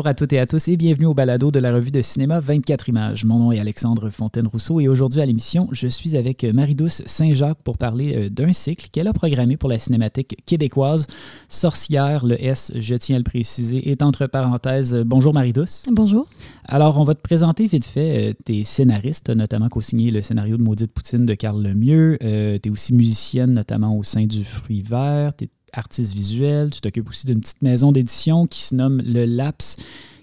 [0.00, 2.40] Bonjour à toutes et à tous et bienvenue au balado de la revue de cinéma
[2.40, 3.26] 24 images.
[3.26, 7.76] Mon nom est Alexandre Fontaine-Rousseau et aujourd'hui à l'émission, je suis avec Marie-Douce Saint-Jacques pour
[7.76, 11.06] parler euh, d'un cycle qu'elle a programmé pour la cinémathèque québécoise.
[11.50, 14.94] Sorcière, le S, je tiens à le préciser, est entre parenthèses.
[15.04, 15.84] Bonjour Marie-Douce.
[15.92, 16.24] Bonjour.
[16.64, 18.30] Alors, on va te présenter vite fait.
[18.30, 22.16] Euh, tu es scénariste, notamment co-signé le scénario de Maudite Poutine de Carl Lemieux.
[22.22, 25.36] Euh, tu es aussi musicienne, notamment au sein du Fruit Vert.
[25.36, 26.70] Tu artiste visuel.
[26.70, 29.76] Tu t'occupes aussi d'une petite maison d'édition qui se nomme Le Laps,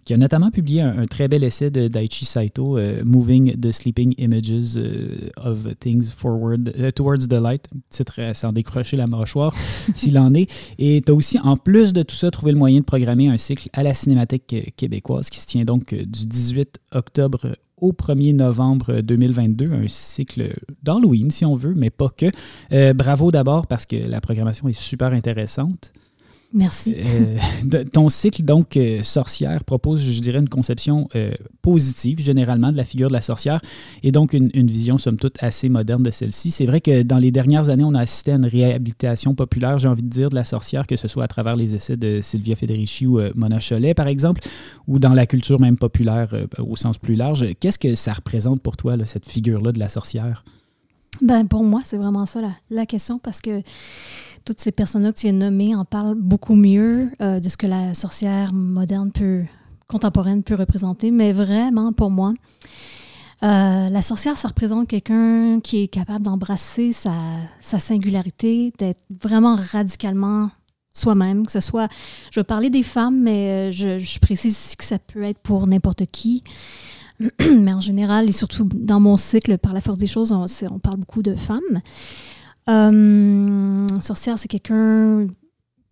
[0.05, 4.13] qui a notamment publié un, très bel essai de Daichi Saito, euh, Moving the Sleeping
[4.17, 7.67] Images euh, of Things Forward euh, Towards the Light.
[7.89, 9.53] Titre sans décrocher la mâchoire,
[9.95, 10.49] s'il en est.
[10.79, 13.37] Et tu as aussi, en plus de tout ça, trouvé le moyen de programmer un
[13.37, 19.01] cycle à la Cinémathèque québécoise qui se tient donc du 18 octobre au 1er novembre
[19.01, 22.27] 2022, un cycle d'Halloween si on veut, mais pas que.
[22.71, 25.93] Euh, bravo d'abord parce que la programmation est super intéressante.
[26.53, 26.95] Merci.
[26.97, 31.31] Euh, ton cycle, donc, euh, sorcière, propose, je dirais, une conception euh,
[31.61, 33.59] positive, généralement, de la figure de la sorcière,
[34.01, 36.51] et donc une, vision, somme toute, assez moderne de celle-ci.
[36.51, 39.89] C'est vrai que dans les dernières années, on a assisté à une réhabilitation populaire, j'ai
[39.89, 42.55] envie de dire, de la sorcière, que ce soit à travers les essais de Sylvia
[42.55, 44.41] Federici ou Mona Cholet, par exemple,
[44.87, 47.45] ou dans la culture même populaire au sens plus large.
[47.59, 50.45] Qu'est-ce que ça représente pour toi, cette figure-là de la sorcière?
[51.21, 53.61] Ben, pour moi, c'est vraiment ça la, la question, parce que
[54.47, 57.57] toutes ces personnes-là que tu viens de nommer en parlent beaucoup mieux euh, de ce
[57.57, 59.43] que la sorcière moderne peut,
[59.89, 61.11] contemporaine peut représenter.
[61.11, 62.33] Mais vraiment, pour moi,
[63.43, 67.11] euh, la sorcière, ça représente quelqu'un qui est capable d'embrasser sa,
[67.59, 70.49] singularité, d'être vraiment radicalement
[70.93, 71.89] soi-même, que soit,
[72.31, 76.05] je vais parler des femmes, mais euh, je, précise que ça peut être pour n'importe
[76.05, 76.41] qui.
[77.39, 80.97] mais en général, et surtout dans mon cycle, par la force des choses, on parle
[80.99, 81.81] beaucoup de femmes.
[82.69, 85.27] Euh, sorcière, c'est quelqu'un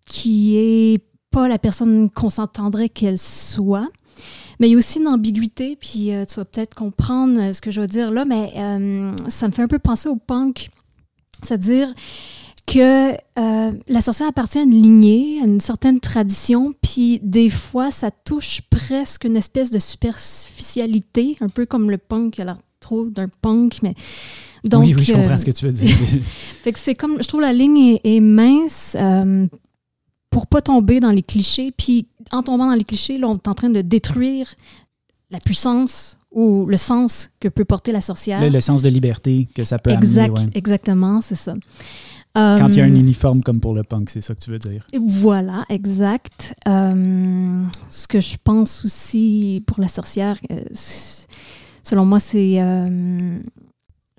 [0.06, 3.90] qui est pas la personne qu'on s'entendrait qu'elle soit.
[4.60, 7.60] Mais il y a aussi une ambiguïté, puis euh, tu vas peut-être comprendre euh, ce
[7.60, 8.54] que je veux dire là, mais
[9.28, 10.70] ça me fait un peu penser au punk.
[11.42, 11.94] C'est-à-dire
[12.66, 18.10] que la sorcière appartient à une lignée, à une certaine tradition, puis des fois, ça
[18.12, 23.28] touche presque une espèce de superficialité, un peu comme le punk, a l'air trop d'un
[23.28, 23.94] punk, mais
[24.74, 25.96] oui, oui, je comprends euh, ce que tu veux dire.
[26.64, 29.48] fait que c'est comme, je trouve la ligne est, mince euh,
[30.30, 31.72] pour pas tomber dans les clichés.
[31.72, 34.54] Puis en tombant dans les clichés, là, on est en train de détruire
[35.32, 38.42] la puissance ou le sens que peut porter la sorcière.
[38.42, 40.52] Le, sens de liberté que ça peut exact, amener.
[40.56, 41.54] Exactement, c'est ça.
[42.36, 44.52] Quand il y a un euh, uniforme comme pour le punk, c'est ça que tu
[44.52, 44.86] veux dire.
[45.00, 46.54] Voilà, exact.
[46.68, 50.38] Euh, ce que je pense aussi pour la sorcière,
[51.82, 52.60] selon moi, c'est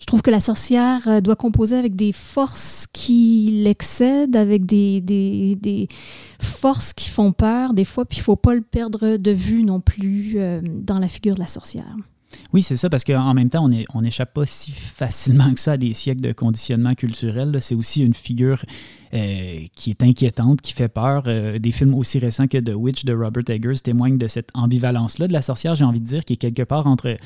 [0.06, 5.00] je trouve que la sorcière euh, doit composer avec des forces qui l'excèdent, avec des,
[5.00, 5.88] des, des,
[6.40, 9.64] forces qui font peur des fois, puis il ne faut pas le perdre de vue
[9.64, 11.96] non plus euh, dans la figure de la sorcière.
[12.52, 15.76] Oui, c'est ça, parce qu'en même temps, on n'échappe pas si facilement que ça à
[15.76, 17.56] des siècles de conditionnement culturel.
[17.60, 18.64] C'est aussi une figure
[19.14, 21.22] euh, qui est inquiétante, qui fait peur.
[21.22, 25.32] des films aussi récents que The Witch de Robert Eggers témoignent de cette ambivalence-là de
[25.32, 27.16] la sorcière, j'ai envie de dire, qui est quelque part entre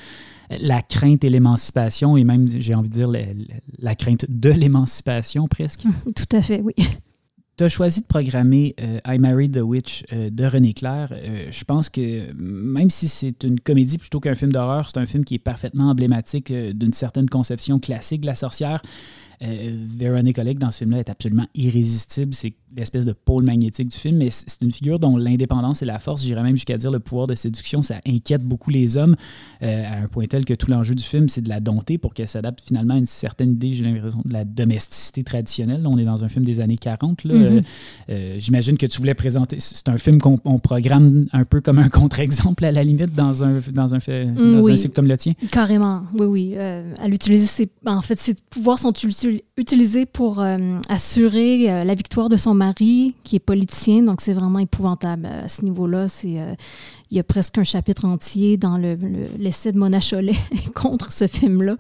[0.51, 3.11] la crainte et l'émancipation, et même, j'ai envie de dire,
[3.79, 5.85] la, crainte de l'émancipation presque.
[6.05, 6.75] Tout à fait, oui.
[7.61, 11.13] Tu as choisi de programmer euh, I Married the Witch euh, de René Clair.
[11.13, 15.05] Euh, je pense que même si c'est une comédie plutôt qu'un film d'horreur, c'est un
[15.05, 18.81] film qui est parfaitement emblématique d'une certaine conception classique de la sorcière.
[19.43, 22.35] Véronique Oleg dans ce film-là est absolument irrésistible.
[22.35, 25.99] C'est l'espèce de pôle magnétique du film, mais c'est une figure dont l'indépendance et la
[25.99, 29.17] force, j'irais même jusqu'à dire le pouvoir de séduction, ça inquiète beaucoup les hommes
[29.63, 32.15] euh, à un point tel que tout l'enjeu du film, c'est de la dompter pour
[32.15, 35.87] qu'elle s'adapte finalement à une certaine idée, j'ai l'impression, de la domesticité traditionnelle.
[35.87, 37.25] on est dans un film des années 40.
[37.25, 37.31] Mm-hmm.
[37.33, 37.61] Euh,
[38.11, 41.89] euh, j'imagine que tu voulais présenter, c'est un film qu'on programme un peu comme un
[41.89, 45.33] contre-exemple à la limite dans un, dans un, fait, dans un cycle comme le tien.
[45.51, 46.57] Carrément, oui, oui.
[46.57, 49.30] à l'utiliser, en fait, ces pouvoirs sont utilisés
[50.13, 50.45] pour
[50.89, 55.65] assurer la victoire de son mari, qui est politicien, donc c'est vraiment épouvantable à ce
[55.65, 56.09] niveau-là.
[56.09, 56.55] C'est, euh,
[57.11, 58.97] il y a presque un chapitre entier dans le,
[59.39, 60.37] l'essai de Mona Cholet
[60.75, 61.77] contre ce film-là.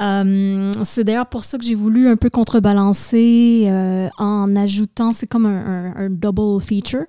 [0.00, 5.26] Euh, c'est d'ailleurs pour ça que j'ai voulu un peu contrebalancer euh, en ajoutant, c'est
[5.26, 7.04] comme un, double feature.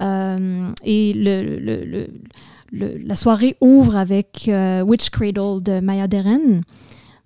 [0.00, 2.08] et le,
[2.72, 4.50] la soirée ouvre avec
[4.84, 6.62] Witch Cradle de Maya Deren,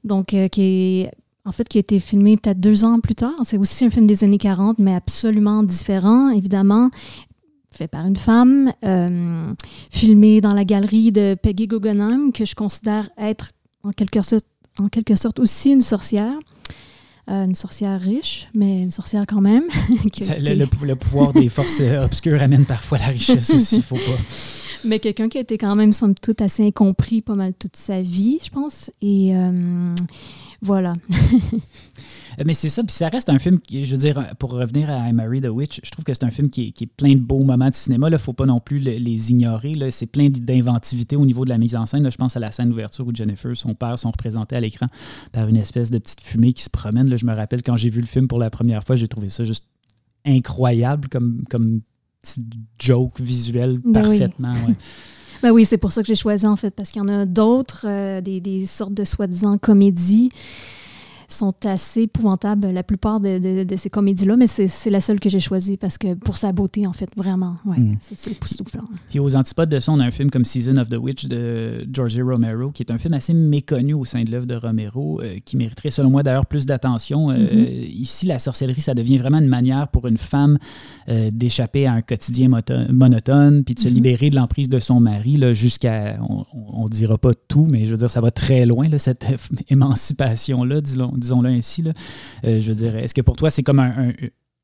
[0.04, 1.10] donc qui est
[1.44, 3.34] en fait, qui a été filmé peut-être deux ans plus tard.
[3.44, 6.90] C'est aussi un film des années 40, mais absolument différent, évidemment,
[7.70, 9.52] fait par une femme, euh,
[9.90, 13.50] filmé dans la galerie de Peggy Guggenheim, que je considère être
[13.82, 14.44] en quelque sorte,
[14.78, 16.34] en quelque sorte aussi une sorcière.
[17.28, 19.64] une sorcière riche, mais une sorcière quand même.
[20.18, 24.02] le, pouvoir des forces obscures amène parfois la richesse aussi, faut pas.
[24.84, 28.02] Mais quelqu'un qui a été quand même, somme toute, assez incompris pas mal toute sa
[28.02, 28.90] vie, je pense.
[29.00, 29.32] Et
[30.62, 30.94] voilà.
[32.38, 34.88] Euh, mais c'est ça, puis ça reste un film, qui, je veux dire, pour revenir
[34.88, 37.20] à I Married the Witch, je trouve que c'est un film qui est, plein de
[37.20, 38.08] beaux moments de cinéma.
[38.08, 39.74] Il ne faut pas non plus les ignorer.
[39.90, 42.04] C'est plein d'inventivité au niveau de la mise en scène.
[42.04, 44.86] Là, je pense à la scène d'ouverture où Jennifer, son père, sont représentés à l'écran
[45.30, 47.10] par une espèce de petite fumée qui se promène.
[47.10, 49.28] Là, je me rappelle quand j'ai vu le film pour la première fois, j'ai trouvé
[49.28, 49.66] ça juste
[50.24, 51.82] incroyable comme, comme
[52.22, 52.44] petite
[52.78, 54.54] joke visuelle ben parfaitement.
[54.66, 54.74] Oui.
[55.42, 57.26] Ben oui, c'est pour ça que j'ai choisi en fait, parce qu'il y en a
[57.26, 60.30] d'autres, euh, des, des, sortes de soi-disant comédies
[61.32, 65.76] sont assez épouvantables, la plupart de, ces comédies-là, mais c'est la seule que j'ai choisie
[65.76, 67.96] parce que pour sa beauté, en fait, vraiment, ouais, mm.
[68.00, 68.84] c'est époustouflant.
[69.08, 71.86] Puis aux antipodes de ça, on a un film comme Season of the Witch de
[71.92, 75.36] George Romero, qui est un film assez méconnu au sein de l'œuvre de Romero, euh,
[75.44, 77.30] qui mériterait, selon moi, d'ailleurs, plus d'attention.
[77.30, 77.90] Euh, mm-hmm.
[77.90, 80.58] ici, la sorcellerie, ça devient vraiment une manière pour une femme
[81.08, 82.48] euh, d'échapper à un quotidien
[82.90, 83.92] monotone, puis de se mm-hmm.
[83.92, 87.98] libérer de l'emprise de son mari, jusqu'à, on ne dira pas tout, mais je veux
[87.98, 89.26] dire, ça va très loin, là, cette
[89.68, 91.82] émancipation-là, disons disons-le ainsi.
[91.82, 91.92] Là.
[92.44, 94.12] Euh, je veux dire, est-ce que pour toi, c'est comme un,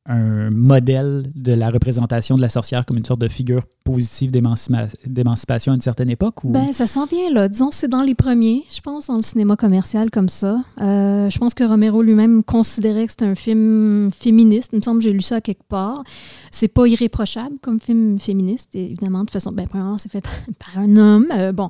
[0.08, 5.72] un modèle de la représentation de la sorcière comme une sorte de figure positive d'émancipation
[5.72, 6.36] à une certaine époque?
[6.44, 7.48] Ben, ça sent bien, là.
[7.48, 10.64] Disons, c'est dans les premiers, je pense, dans le cinéma commercial comme ça.
[10.80, 14.70] Euh, je pense que Romero lui-même considérait que c'était un film féministe.
[14.72, 16.02] Il me semble que j'ai lu ça quelque part.
[16.50, 19.24] C'est pas irréprochable comme film féministe, évidemment.
[19.24, 20.24] De façon, ben, premièrement, c'est fait
[20.58, 21.26] par, un homme.
[21.32, 21.68] Euh, bon,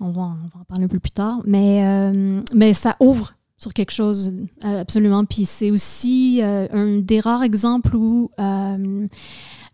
[0.00, 1.40] on va, on va, en parler un peu plus tard.
[1.44, 2.12] Mais,
[2.54, 4.34] mais ça ouvre sur quelque chose,
[4.64, 5.24] euh, absolument.
[5.24, 9.06] Puis c'est aussi euh, un des rares exemples où euh,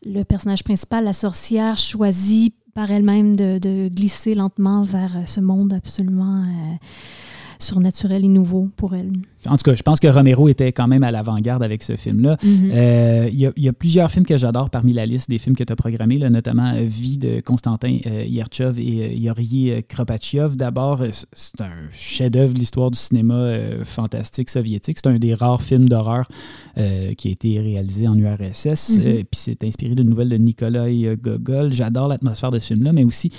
[0.07, 5.73] le personnage principal, la sorcière, choisit par elle-même de, de, glisser lentement vers ce monde
[5.73, 6.45] absolument
[7.63, 9.13] surnaturel et nouveau pour elle.
[9.47, 12.37] En tout cas, je pense que Romero était quand même à l'avant-garde avec ce film-là.
[12.43, 12.71] Mhm.
[12.73, 15.73] Euh, il y, a plusieurs films que j'adore parmi la liste des films que tu
[15.73, 20.57] as programmés, notamment euh, Vie de Konstantin euh, Yerchov et Yori Kropatchev.
[20.57, 21.03] D'abord,
[21.33, 23.55] c'est un chef-d'œuvre de l'histoire du cinéma
[23.85, 24.99] fantastique soviétique.
[25.03, 26.29] C'est un des rares films d'horreur
[26.77, 28.99] qui a été réalisé en URSS.
[28.99, 29.03] Mhm.
[29.03, 31.73] Puis c'est inspiré d'une nouvelle de Nikolai Gogol.
[31.73, 33.31] J'adore l'atmosphère de ce film-là, mais aussi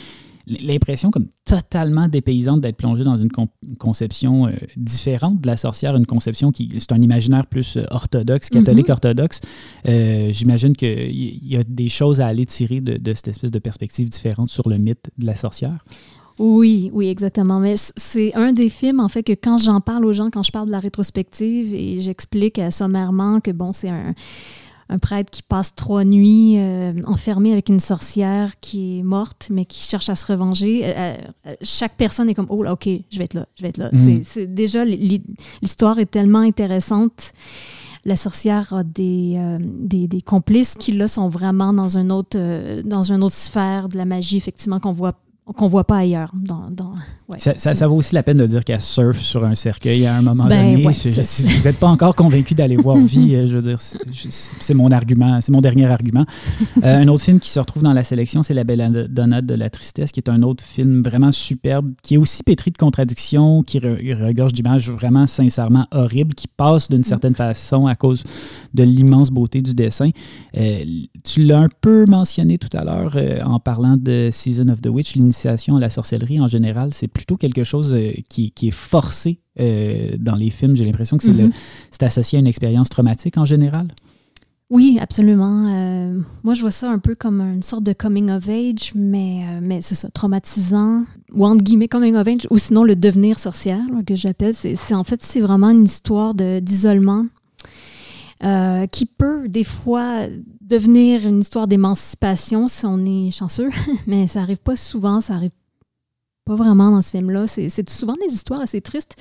[0.60, 3.30] l'impression comme totalement dépaysante d'être plongé dans une
[3.78, 8.50] conception euh, différente de la sorcière, une conception qui c'est un imaginaire plus euh, orthodoxe,
[8.50, 8.92] catholique mm-hmm.
[8.92, 9.42] orthodoxe.
[9.88, 14.10] Euh, j'imagine qu'il y, a des choses à aller tirer de, cette espèce de perspective
[14.10, 15.86] différente sur le mythe de la sorcière.
[16.40, 17.60] Oui, oui, exactement.
[17.60, 20.52] Mais c'est un des films, en fait, que quand j'en parle aux gens, quand je
[20.52, 24.16] parle de la rétrospective et j'explique sommairement que, bon, c'est un,
[24.92, 29.64] un prêtre qui passe trois nuits euh, enfermé avec une sorcière qui est morte, mais
[29.64, 30.82] qui cherche à se revenger.
[30.84, 31.16] Euh,
[31.48, 33.78] euh, chaque personne est comme, oh là, ok, je vais être là, je vais être
[33.78, 33.90] là.
[34.24, 37.32] C'est, déjà, l'histoire est tellement intéressante.
[38.04, 43.04] La sorcière a des, des, des, complices qui, là, sont vraiment dans, un autre, dans
[43.04, 45.14] une autre sphère de la magie, effectivement, qu'on voit
[45.46, 46.32] qu'on voit pas ailleurs.
[46.36, 46.70] Dans,
[47.38, 50.46] ça, vaut aussi la peine de dire qu'elle surfe sur un cercueil à un moment
[50.46, 50.94] ben, donné.
[50.94, 54.92] si vous n'êtes pas encore convaincu d'aller voir Vie, euh, je veux dire, c'est mon
[54.92, 56.26] argument, c'est mon dernier argument.
[56.84, 59.54] Euh, un autre film qui se retrouve dans la sélection, c'est La Belle Donade de
[59.54, 63.62] la Tristesse, qui est un autre film vraiment superbe, qui est aussi pétri de contradictions,
[63.62, 67.04] qui regorge d'images vraiment sincèrement horribles, qui passe d'une mm.
[67.04, 68.24] certaine façon à cause
[68.74, 70.10] de l'immense beauté du dessin.
[70.58, 70.84] Euh,
[71.24, 75.16] tu l'as un peu mentionné tout à l'heure en parlant de Season of the Witch,
[75.32, 80.18] l'initiation à la sorcellerie en général, c'est plus quelque chose euh, qui, est forcé euh,
[80.20, 80.76] dans les films.
[80.76, 83.88] J'ai l'impression que c'est associé à une expérience traumatique en général.
[84.70, 85.68] Oui, absolument.
[85.70, 89.44] Euh, moi, je vois ça un peu comme une sorte de coming of age, mais,
[89.62, 93.84] mais c'est ça, traumatisant, ou entre guillemets coming of age, ou sinon le devenir sorcière,
[94.06, 94.54] que j'appelle.
[94.54, 97.26] C'est, en fait, c'est vraiment une histoire d'isolement
[98.92, 100.28] qui peut des fois
[100.72, 103.70] devenir une histoire d'émancipation si on est chanceux,
[104.08, 105.52] mais ça arrive pas souvent, ça arrive
[106.46, 107.46] pas vraiment dans ce film-là.
[107.48, 109.16] C'est souvent des histoires assez tristes.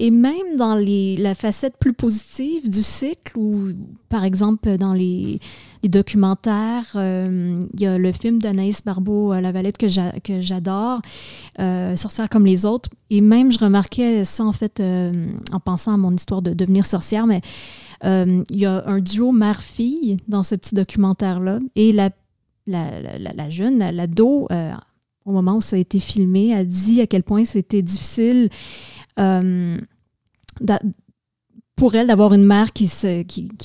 [0.00, 3.70] Et même dans les, la facette plus positive du cycle, ou
[4.08, 5.40] par exemple dans les,
[5.82, 11.00] documentaires, euh, il y a le film d'Anaïs Barbeau, euh, La Valette, que j'adore,
[11.58, 12.90] euh, Sorcière comme les autres.
[13.10, 17.26] Et même, je remarquais ça en fait en pensant à mon histoire de devenir sorcière,
[17.26, 17.40] mais
[18.02, 21.58] il y a un duo mère-fille dans ce petit documentaire-là.
[21.74, 22.10] Et la,
[23.50, 24.48] jeune, l'ado,
[25.24, 28.48] au moment où ça a été filmé, a dit à quel point c'était difficile
[29.18, 29.78] euh,
[31.76, 32.90] pour elle d'avoir une mère qui,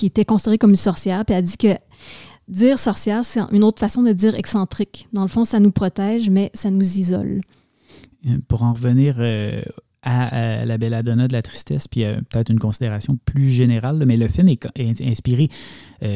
[0.03, 1.25] était considérée comme une sorcière.
[1.25, 1.75] Puis elle a dit que
[2.47, 5.07] dire sorcière, c'est une autre façon de dire excentrique.
[5.13, 7.41] Dans le fond, ça nous protège, mais ça nous isole.
[8.47, 9.61] Pour en revenir euh,
[10.03, 14.49] à, La Belladonna de la tristesse, puis peut-être une considération plus générale, mais le film
[14.49, 15.49] est, inspiré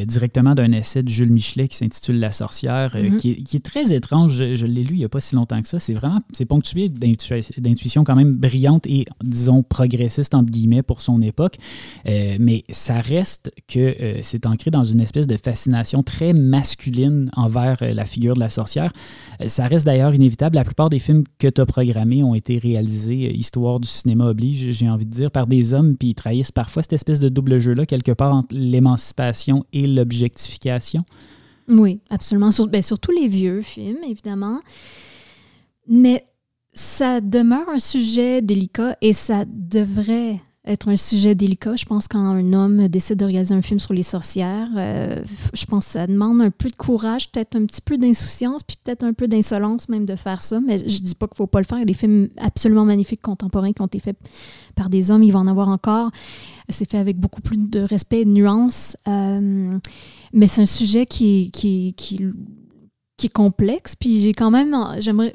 [0.05, 3.17] directement d'un essai de Jules Michelet qui s'intitule La sorcière, mm-hmm.
[3.17, 4.33] qui, est, très étrange.
[4.33, 5.79] Je, l'ai lu il n'y a pas si longtemps que ça.
[5.79, 11.21] C'est vraiment, c'est ponctué d'intuition quand même brillante et, disons, progressiste, entre guillemets, pour son
[11.21, 11.57] époque.
[12.05, 18.05] mais ça reste que c'est ancré dans une espèce de fascination très masculine envers la
[18.05, 18.91] figure de la sorcière.
[19.47, 20.55] ça reste d'ailleurs inévitable.
[20.55, 24.71] La plupart des films que tu as programmés ont été réalisés, histoire du cinéma oblige,
[24.71, 27.59] j'ai envie de dire, par des hommes, puis ils trahissent parfois cette espèce de double
[27.59, 31.03] jeu-là, quelque part entre l'émancipation et l'objectification.
[31.67, 32.51] Oui, absolument.
[32.51, 34.61] Sur, ben, tous les vieux films, évidemment.
[35.87, 36.25] Mais
[36.73, 41.75] ça demeure un sujet délicat et ça devrait être un sujet délicat.
[41.75, 45.65] Je pense quand un homme décide de réaliser un film sur les sorcières, euh, je
[45.65, 49.03] pense que ça demande un peu de courage, peut-être un petit peu d'insouciance, puis peut-être
[49.03, 50.59] un peu d'insolence même de faire ça.
[50.59, 51.77] Mais je dis pas qu'il faut pas le faire.
[51.77, 54.17] Il y a des films absolument magnifiques contemporains qui ont été faits
[54.75, 55.23] par des hommes.
[55.23, 56.11] Il va en avoir encore.
[56.69, 58.97] C'est fait avec beaucoup plus de respect et de nuance.
[59.07, 59.77] Euh,
[60.33, 61.95] mais c'est un sujet qui, qui,
[63.23, 63.95] est complexe.
[63.95, 64.75] Puis j'ai quand même...
[64.99, 65.33] J'aimerais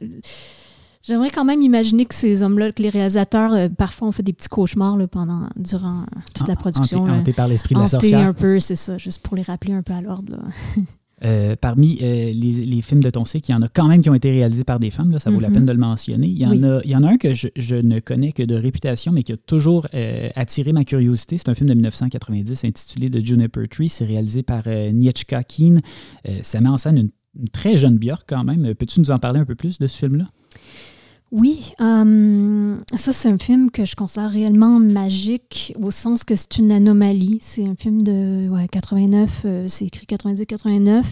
[1.03, 4.33] J'aimerais quand même imaginer que ces hommes-là, que les réalisateurs, euh, parfois, ont fait des
[4.33, 7.05] petits cauchemars là, pendant, durant toute la production.
[7.05, 8.21] Hantés par l'esprit de la sorcière.
[8.21, 10.39] un peu, c'est ça, juste pour les rappeler un peu à l'ordre.
[11.25, 14.11] Euh, parmi euh, les, films de ton cycle, il y en a quand même qui
[14.11, 15.53] ont été réalisés par des femmes, là, ça vaut la mm-hmm.
[15.53, 16.27] peine de le mentionner.
[16.27, 18.43] Il y en, a, il y en a un que je, je, ne connais que
[18.43, 19.87] de réputation, mais qui a toujours
[20.35, 21.39] attiré ma curiosité.
[21.39, 23.89] C'est un film de 1990 intitulé The Juniper Tree.
[23.89, 25.81] C'est réalisé par Niechka Keen.
[26.43, 28.75] ça met en scène une, une très jeune Björk quand même.
[28.75, 30.25] Peux-tu nous en parler un peu plus de ce film-là?
[31.33, 36.59] Oui, euh, ça c'est un film que je considère réellement magique au sens que c'est
[36.59, 37.39] une anomalie.
[37.41, 41.05] C'est un film de ouais, 89, euh, c'est écrit 90-89.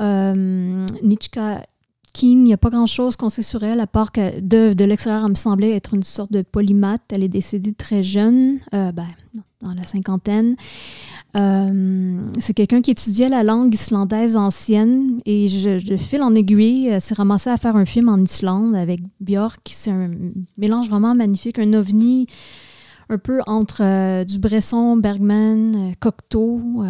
[0.00, 1.64] Euh, Nichka
[2.12, 4.84] Keen, il n'y a pas grand-chose qu'on sait sur elle, à part que de, de
[4.84, 7.02] l'extérieur, elle me semblait être une sorte de polymathe.
[7.12, 9.06] Elle est décédée très jeune, ben,
[9.60, 10.56] dans la cinquantaine.
[11.36, 16.90] Euh, c'est quelqu'un qui étudiait la langue islandaise ancienne et je, de fil en aiguille,
[16.90, 19.60] euh, s'est ramassé à faire un film en Islande avec Björk.
[19.70, 20.10] C'est un
[20.58, 22.26] mélange vraiment magnifique, un ovni
[23.08, 26.82] un peu entre euh, du Bresson, Bergman, Cocteau,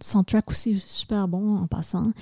[0.00, 2.12] soundtrack aussi super bon en passant.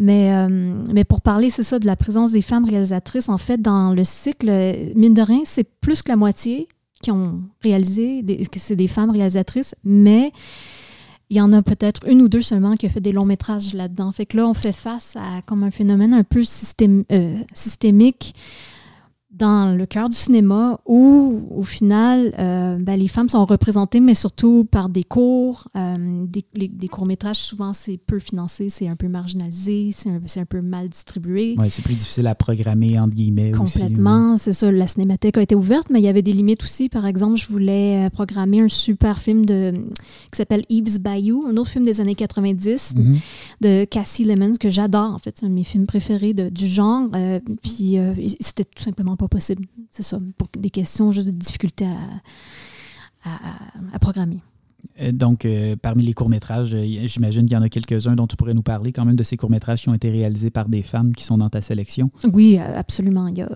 [0.00, 3.92] Mais, mais pour parler, c'est ça, de la présence des femmes réalisatrices, en fait, dans
[3.92, 4.46] le cycle,
[4.94, 6.68] mine de rien, c'est plus que la moitié
[7.02, 8.24] qui ont réalisé,
[8.56, 10.30] c'est des femmes réalisatrices, mais
[11.30, 13.74] il y en a peut-être une ou deux seulement qui ont fait des longs métrages
[13.74, 14.12] là-dedans.
[14.12, 18.34] Fait que là, on fait face à comme un phénomène un peu euh, systémique
[19.38, 24.14] dans le cœur du cinéma où, au final, euh, ben, les femmes sont représentées, mais
[24.14, 25.68] surtout par des cours.
[25.76, 30.60] Euh, des, courts-métrages, souvent, c'est peu financé, c'est un peu marginalisé, c'est un, un, peu
[30.60, 31.54] mal distribué.
[31.58, 33.52] Oui, c'est plus difficile à programmer, entre guillemets.
[33.52, 34.72] Complètement, c'est ça.
[34.72, 36.88] La cinémathèque a été ouverte, mais il y avait des limites aussi.
[36.88, 41.56] Par exemple, je voulais euh, programmer un super film de, qui s'appelle Eve's Bayou, un
[41.56, 43.18] autre film des années 90 mm-hmm.
[43.60, 45.36] de Cassie Lemons, que j'adore, en fait.
[45.38, 47.08] C'est un de mes films préférés de, du genre.
[47.62, 47.98] puis
[48.40, 49.64] c'était tout simplement pas possible.
[49.90, 53.30] C'est ça, pour des questions juste de difficulté à,
[53.92, 54.40] à, programmer.
[55.00, 58.36] Euh, donc, euh, parmi les courts-métrages, euh, j'imagine qu'il y en a quelques-uns dont tu
[58.36, 61.14] pourrais nous parler quand même de ces courts-métrages qui ont été réalisés par des femmes
[61.14, 62.10] qui sont dans ta sélection.
[62.32, 63.28] Oui, absolument.
[63.28, 63.48] Il y a,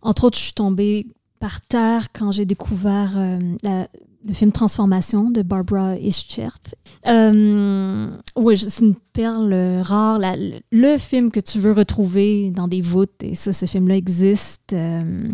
[0.00, 1.06] entre autres, je suis tombée
[1.38, 3.18] par terre quand j'ai découvert
[3.62, 3.88] la,
[4.26, 6.58] le film Transformation de Barbara Ischert.
[7.06, 10.20] Euh, oui, c'est une perle rare.
[10.70, 15.28] le film que tu veux retrouver dans des voûtes, et ça, ce film-là existe euh,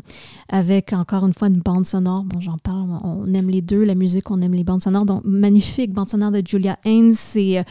[0.48, 2.24] avec encore une fois une bande sonore.
[2.24, 5.04] Bon, j'en parle, on aime les deux, la musique, on aime les bandes sonores.
[5.04, 7.14] Donc, magnifique bande sonore de Julia Haynes.
[7.14, 7.64] C'est.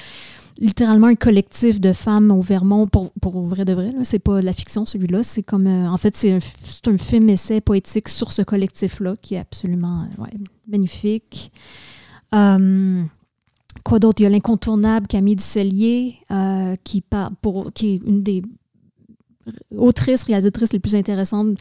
[0.59, 3.89] Euh, littéralement un collectif de femmes au Vermont pour, pour vrai de vrai.
[4.03, 5.23] C'est pas de la fiction, celui-là.
[5.23, 5.67] C'est comme.
[5.67, 10.31] Euh, en fait, c'est un, film-essai poétique sur ce collectif-là qui est absolument ouais,
[10.67, 11.51] magnifique.
[12.33, 13.03] Euh,
[13.83, 14.21] quoi d'autre?
[14.21, 17.03] Il y a l'incontournable Camille Ducellier, euh, qui,
[17.41, 18.41] pour, qui est une des
[19.75, 21.57] autrices, réalisatrices les plus intéressantes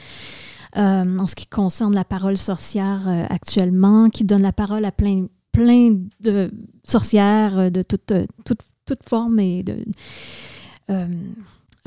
[0.74, 5.96] en ce qui concerne la parole sorcière actuellement, qui donne la parole à plein, plein
[6.20, 6.50] de
[6.84, 8.12] sorcières de toutes
[8.86, 9.64] toute forme et.
[10.88, 11.06] Euh,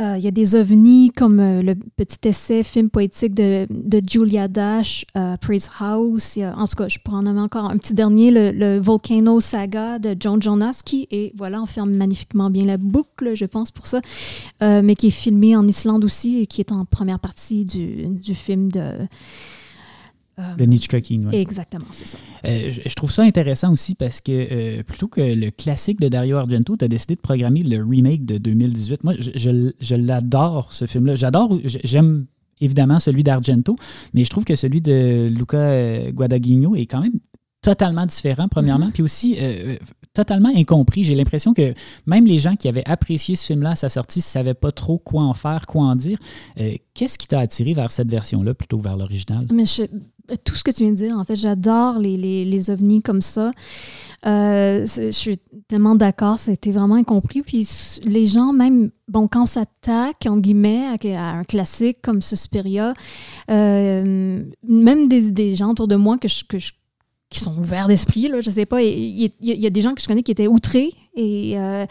[0.01, 3.68] euh, il y a des ovnis comme euh, le petit essai film poétique de,
[4.10, 5.06] Julia Dash,
[5.41, 6.38] Praise House.
[6.38, 10.15] en tout cas, je pourrais en nommer encore un petit dernier, le, Volcano Saga de
[10.18, 14.00] John Jonas, qui est, voilà, on ferme magnifiquement bien la boucle, je pense, pour ça,
[14.62, 18.72] mais qui est filmé en Islande aussi et qui est en première partie du film
[18.72, 19.06] de
[20.58, 21.27] de Nietzsche oui.
[21.34, 22.17] Exactement, c'est ça.
[22.46, 26.38] Euh, je, trouve ça intéressant aussi parce que euh, plutôt que le classique de Dario
[26.38, 29.03] Argento, tu as décidé de programmer le remake de 2018.
[29.03, 31.15] Moi, je, je, l'adore, ce film-là.
[31.15, 32.25] J'adore, j'aime
[32.62, 33.75] évidemment celui d'Argento,
[34.13, 37.19] mais je trouve que celui de Luca Guadagnino est quand même
[37.62, 38.93] totalement différent, premièrement, mm-hmm.
[38.93, 39.38] puis aussi
[40.13, 41.03] totalement incompris.
[41.03, 41.74] J'ai l'impression que
[42.05, 44.98] même les gens qui avaient apprécié ce film-là à sa sortie ne savaient pas trop
[44.98, 46.19] quoi en faire, quoi en dire.
[46.60, 49.43] Euh, qu'est-ce qui t'a attiré vers cette version-là plutôt que vers l'original?
[49.51, 49.63] Mais
[50.43, 53.51] tout ce que tu viens de dire, en fait, j'adore les, les, ovnis comme ça.
[54.25, 57.41] Euh, je suis tellement d'accord, c'était vraiment incompris.
[57.41, 57.67] Puis
[58.03, 62.93] les gens, même, bon, quand on s'attaque, en guillemets, à, un classique comme Suspiria,
[63.50, 66.71] euh, même des, des, gens autour de moi que je, que je
[67.29, 68.81] qui sont ouverts d'esprit, là, je sais pas.
[68.81, 71.86] Il y, a des gens que je connais qui étaient outrés et, euh,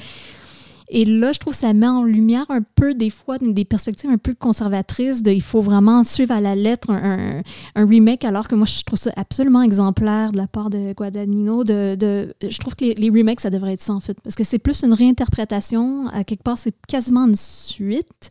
[0.90, 4.10] et là, je trouve que ça met en lumière un peu, des fois, des perspectives
[4.10, 7.42] un peu conservatrices de il faut vraiment suivre à la lettre un,
[7.76, 11.64] remake, alors que moi, je trouve ça absolument exemplaire de la part de Guadagnino.
[11.66, 14.82] Je trouve que les, remakes, ça devrait être ça, en fait, parce que c'est plus
[14.82, 16.08] une réinterprétation.
[16.08, 18.30] À quelque part, c'est quasiment une suite.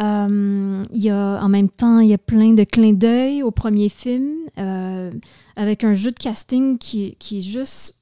[0.00, 3.88] Euh, y a, en même temps, il y a plein de clins d'œil au premier
[3.88, 5.10] film, euh,
[5.56, 7.95] avec un jeu de casting qui, qui est juste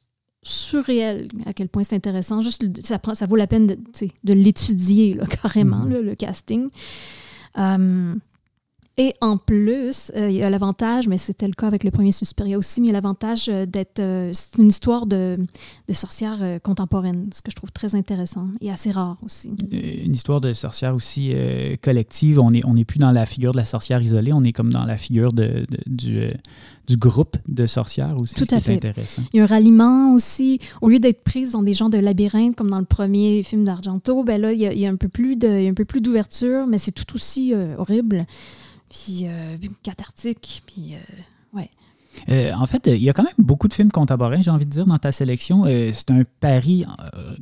[0.44, 2.40] surréel, à quel point c'est intéressant.
[2.40, 3.78] Juste, ça, ça vaut la peine de,
[4.24, 6.00] de l'étudier carrément, mm-hmm.
[6.00, 6.68] le casting.
[7.58, 8.14] Euh,
[8.96, 12.12] et en plus, euh, il y a l'avantage, mais c'était le cas avec le premier
[12.12, 13.98] Suspiria aussi, mais il y a l'avantage euh, d'être.
[13.98, 15.36] Euh, c'est une histoire de,
[15.88, 19.50] de sorcière contemporaine, ce que je trouve très intéressant et assez rare aussi.
[19.72, 21.34] Une histoire de sorcière aussi
[21.82, 22.38] collective.
[22.38, 24.72] On n'est on est plus dans la figure de la sorcière isolée, on est comme
[24.72, 26.28] dans la figure de, du,
[26.86, 28.36] du groupe de sorcières aussi.
[28.36, 28.74] Tout à fait.
[28.74, 29.22] intéressant.
[29.32, 30.60] Il y a un ralliement aussi.
[30.80, 34.22] Au lieu d'être prise dans des genres de labyrinthe comme dans le premier film d'Argento,
[34.22, 37.14] ben là, il y, a, il y a un peu plus d'ouverture, mais c'est tout
[37.14, 38.26] aussi horrible
[38.94, 41.68] puis euh, cathartique, puis euh, ouais.
[42.28, 44.70] Euh, en fait, il y a quand même beaucoup de films contemporains, j'ai envie de
[44.70, 45.64] dire, dans ta sélection.
[45.64, 46.86] c'est un pari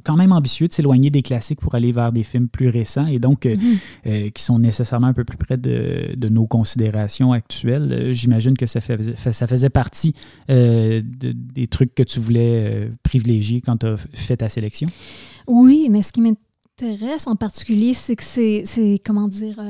[0.03, 3.19] quand même ambitieux de s'éloigner des classiques pour aller vers des films plus récents et
[3.19, 4.31] donc mhm.
[4.31, 8.15] qui sont nécessairement un peu plus près de, nos considérations actuelles.
[8.15, 10.15] J'imagine que ça, ça faisait partie
[10.49, 14.88] des trucs que tu voulais privilégier quand tu as fait ta sélection.
[15.47, 19.61] Oui, mais ce qui m'intéresse en particulier, c'est que c'est, comment dire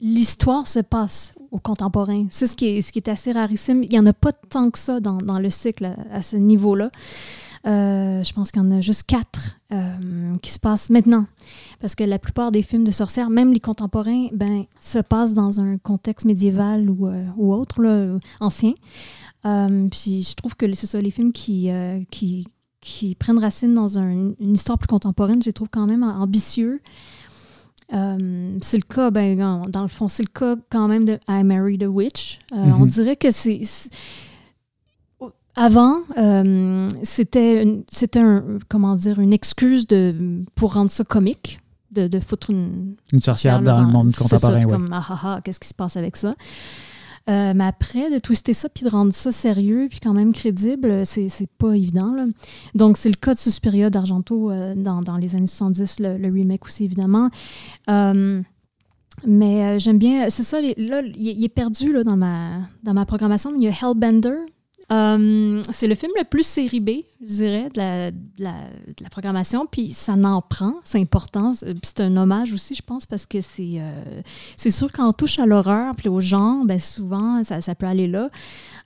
[0.00, 2.26] l'histoire se passe au contemporain.
[2.30, 3.82] C'est ce qui est, assez rarissime.
[3.82, 6.90] Il n'y en a pas tant que ça dans, le cycle à, ce niveau-là.
[7.66, 11.26] Euh, je pense qu'il y en a juste quatre euh, qui se passent maintenant.
[11.80, 15.60] Parce que la plupart des films de sorcières, même les contemporains, ben, se passent dans
[15.60, 18.72] un contexte médiéval ou, euh, autre, ancien.
[19.42, 21.68] puis je trouve que c'est ça, les films qui,
[23.18, 26.80] prennent racine dans une histoire plus contemporaine, je les trouve quand même ambitieux.
[27.92, 31.42] Euh, c'est le cas, ben, dans le fond, c'est le cas quand même de I
[31.42, 32.38] Married a Witch.
[32.52, 32.86] Euh, on mhm.
[32.86, 33.62] dirait que c'est.
[35.56, 37.64] Avant, euh, c'était
[38.16, 41.58] un, comment dire, une excuse de, pour rendre ça comique,
[41.90, 44.60] de, de foutre une, une sorcière dans, le monde contemporain.
[44.60, 46.34] Ça, comme, ah, ah, ah, qu'est-ce qui se passe avec ça?
[47.30, 51.06] Euh, mais après, de twister ça puis de rendre ça sérieux puis quand même crédible,
[51.06, 52.14] c'est, pas évident.
[52.74, 56.66] Donc, c'est le cas de Suspiria d'Argento euh, dans, dans, les années 70, le, remake
[56.66, 57.30] aussi, évidemment.
[57.88, 58.42] Euh,
[59.24, 63.54] mais j'aime bien, c'est ça, là, il, est perdu là, dans, ma, dans ma programmation.
[63.54, 64.36] Il y a Hellbender
[64.92, 68.44] euh, c'est le film le plus série B, je dirais, de la, de
[69.00, 69.66] la, programmation.
[69.66, 71.52] Puis ça n'en prend, c'est important.
[71.54, 74.22] C'est un hommage aussi, je pense, parce que c'est euh,
[74.56, 77.86] c'est sûr quand on touche à l'horreur puis au genre, ben souvent, ça, ça peut
[77.86, 78.30] aller là.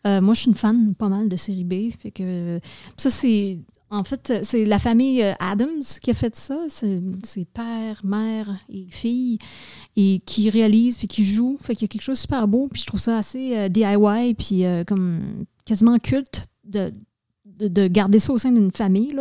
[0.06, 1.92] Euh, moi, je suis une fan pas mal de série B.
[2.14, 2.60] Que
[2.98, 3.60] ça, c'est.
[3.90, 6.58] En fait, c'est la famille Adams qui a fait ça.
[6.68, 9.38] C'est père, mère et fille
[9.96, 11.56] et qui réalise puis qui joue.
[11.62, 12.68] Fait qu'il y a quelque chose de super beau.
[12.70, 16.92] Puis je trouve ça assez DIY puis comme quasiment culte de,
[17.44, 19.16] de, garder ça au sein d'une famille.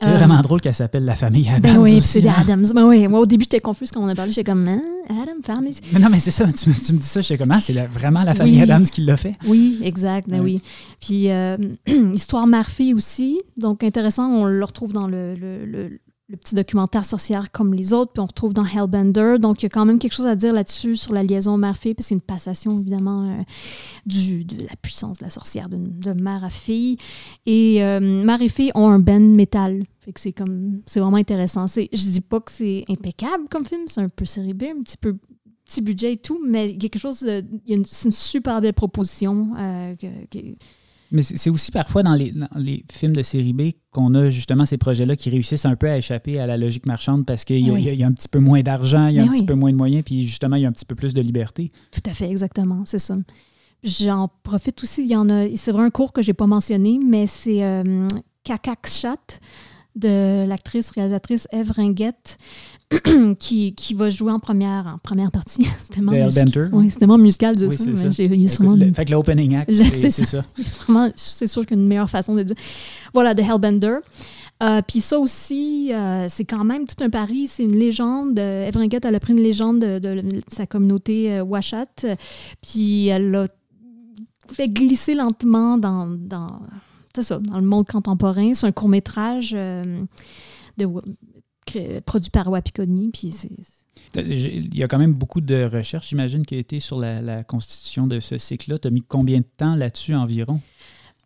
[0.00, 1.74] C'est vraiment euh, drôle qu'elle s'appelle la famille ben Adams.
[1.74, 2.36] Ben oui, c'est des hein.
[2.38, 2.66] Adams.
[2.72, 3.08] Ben oui.
[3.08, 4.30] Moi, au début, j'étais confuse quand on a parlé.
[4.30, 5.76] J'étais comme, hein, Adam Family.
[5.92, 6.46] Mais non, mais c'est ça.
[6.46, 9.16] Tu, tu, me dis ça, j'étais comme, ah, c'est vraiment la famille Adams qui l'a
[9.16, 9.34] fait.
[9.46, 10.28] Oui, exact.
[10.28, 10.62] Ben oui.
[11.00, 11.56] Puis, euh,
[12.14, 13.40] Histoire Murphy aussi.
[13.56, 14.28] Donc, intéressant.
[14.28, 16.00] On le retrouve dans le, le le
[16.36, 19.36] petit documentaire sorcière comme les autres, puis on retrouve dans Hellbender.
[19.40, 21.94] Donc, il y a quand même quelque chose à dire là-dessus, sur la liaison mère-fille,
[21.94, 23.42] puis c'est une passation, évidemment, euh,
[24.04, 26.98] du, de la puissance de la sorcière de, de mère à fille.
[27.46, 29.82] Et euh, mère et fille ont un band métal.
[30.00, 31.66] Fait que c'est comme, c'est vraiment intéressant.
[31.66, 34.82] C'est, je dis pas que c'est impeccable comme film, c'est un peu série B, un
[34.82, 35.16] petit peu
[35.64, 40.38] petit budget et tout, mais quelque chose, c'est une super belle proposition euh, que
[41.10, 44.76] mais c'est aussi parfois dans les, les, films de série B qu'on a justement ces
[44.76, 48.02] projets-là qui réussissent un peu à échapper à la logique marchande parce qu'il y, y,
[48.02, 50.04] a un petit peu moins d'argent, il y a un petit peu moins de moyens,
[50.04, 51.72] puis justement, il y a un petit peu plus de liberté.
[51.90, 53.16] Tout à fait, exactement, c'est ça.
[53.84, 56.46] J'en profite aussi, il y en a, c'est vrai un cours que je n'ai pas
[56.46, 58.08] mentionné, mais c'est euh,
[58.84, 59.40] Chat
[59.94, 62.38] de l'actrice réalisatrice Eve Ringuette
[63.38, 65.66] qui, qui va jouer en première, en première partie.
[65.82, 66.70] c'était musical.
[66.72, 67.84] Oui, c'était musical de ça.
[67.86, 70.42] Mais j'ai, il le, Fait que l'opening act, c'est, c'est, ça.
[71.16, 72.56] C'est sûr qu'une meilleure façon de dire.
[73.12, 73.98] Voilà, de Hellbender.
[74.60, 77.46] Euh, puis ça aussi, euh, c'est quand même tout un pari.
[77.46, 78.38] C'est une légende.
[78.38, 82.06] Eve Ringuette, elle a pris une légende de, sa communauté euh, Washat.
[82.62, 83.44] Puis elle l'a
[84.50, 86.60] fait glisser lentement dans, dans,
[87.18, 88.54] ça, dans le monde contemporain.
[88.54, 90.86] C'est un court-métrage de
[92.04, 93.10] produit par Wapikoni.
[93.12, 93.32] Puis
[94.14, 98.06] il y a quand même beaucoup de recherches, j'imagine, qui a été sur la, constitution
[98.06, 98.78] de ce cycle-là.
[98.78, 100.60] Tu as mis combien de temps là-dessus environ?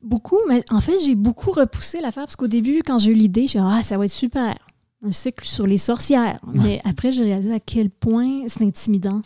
[0.02, 3.46] Beaucoup, mais en fait, j'ai beaucoup repoussé l'affaire parce qu'au début, quand j'ai eu l'idée,
[3.46, 4.56] j'ai dit Ah, ça va être super,
[5.04, 6.40] un cycle sur les sorcières.
[6.52, 9.22] Mais après, j'ai réalisé à quel point c'est intimidant.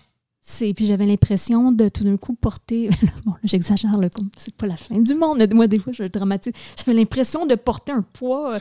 [0.59, 2.91] Puis j'avais l'impression de tout d'un coup porter.
[3.25, 3.91] bon, j'exagère,
[4.37, 5.45] c'est pas la fin du monde.
[5.53, 6.53] Moi, des fois, je dramatise.
[6.77, 8.55] J'avais l'impression de porter un poids.
[8.55, 8.59] Euh,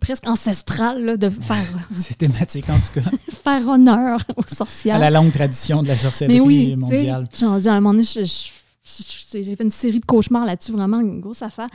[0.00, 1.66] presque ancestral de faire.
[1.96, 3.10] C'est thématique en tout cas.
[3.44, 4.96] faire honneur aux sorcières.
[4.96, 7.28] À la longue tradition de la sorcellerie oui, mondiale.
[7.40, 11.68] À un moment donné, j'ai fait une série de cauchemars là-dessus, vraiment une grosse affaire.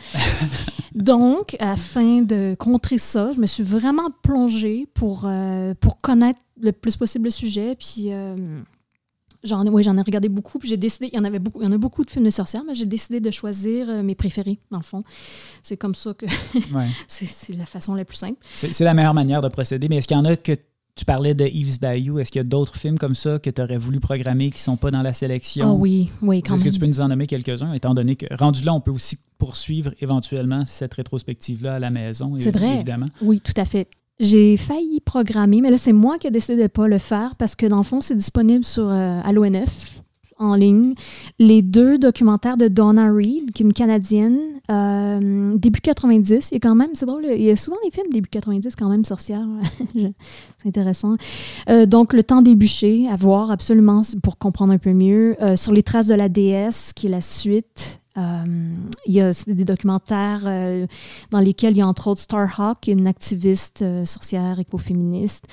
[0.96, 6.72] Donc, afin de contrer ça, je me suis vraiment plongée pour, euh, pour connaître le
[6.72, 7.76] plus possible le sujet.
[7.76, 8.12] Puis.
[8.12, 8.36] Euh,
[9.43, 11.65] J'en ai, j'en ai regardé beaucoup, puis j'ai décidé, il y en avait beaucoup, il
[11.65, 14.15] y en a beaucoup de films de sorcières, mais j'ai décidé de choisir euh, mes
[14.15, 15.04] préférés, dans le fond.
[15.63, 16.26] C'est comme ça que
[17.08, 18.38] c'est, la façon la plus simple.
[18.54, 20.54] C'est, la meilleure manière de procéder, mais est-ce qu'il y en a que
[20.95, 23.62] tu parlais de Yves Bayou, est-ce qu'il y a d'autres films comme ça que tu
[23.62, 25.69] aurais voulu programmer qui ne sont pas dans la sélection?
[25.69, 28.26] Ah oui, oui, quand Est-ce que tu peux nous en nommer quelques-uns, étant donné que,
[28.36, 32.73] rendu là, on peut aussi poursuivre éventuellement cette rétrospective-là à la maison, C'est vrai.
[32.73, 33.08] évidemment.
[33.21, 33.88] Oui, tout à fait.
[34.19, 37.56] J'ai failli programmer, mais là, c'est moi qui ai décidé de pas le faire parce
[37.56, 39.91] que dans le fond, c'est disponible sur euh, à l'ONF
[40.39, 40.95] en ligne.
[41.38, 44.39] Les deux documentaires de Donna Reed, qui est une Canadienne,
[44.71, 46.49] euh, début 90.
[46.49, 48.75] Il y a quand même, c'est drôle, il y a souvent des films début 90
[48.75, 49.47] quand même sorcières.
[49.93, 51.15] c'est intéressant.
[51.69, 55.36] Euh, donc, Le temps débuché, à voir absolument pour comprendre un peu mieux.
[55.56, 57.99] sur les traces de la déesse, qui est la suite.
[58.17, 58.43] Euh,
[59.06, 60.88] il y a des documentaires euh,
[61.30, 65.47] dans lesquels il y a entre autres Starhawk, une activiste euh, sorcière écoféministe.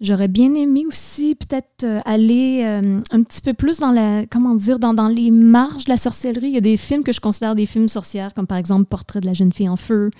[0.00, 4.94] J'aurais bien aimé aussi peut-être aller un petit peu plus dans la comment dire dans,
[4.94, 6.48] dans, les marges de la sorcellerie.
[6.48, 9.20] Il y a des films que je considère des films sorcières, comme par exemple Portrait
[9.20, 10.10] de la jeune fille en feu,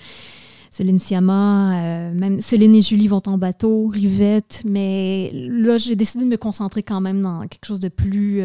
[0.70, 4.62] Céline Sciamma, même Céline et Julie vont en bateau, Rivette.
[4.70, 8.44] Mais là, j'ai décidé de me concentrer quand même dans quelque chose de plus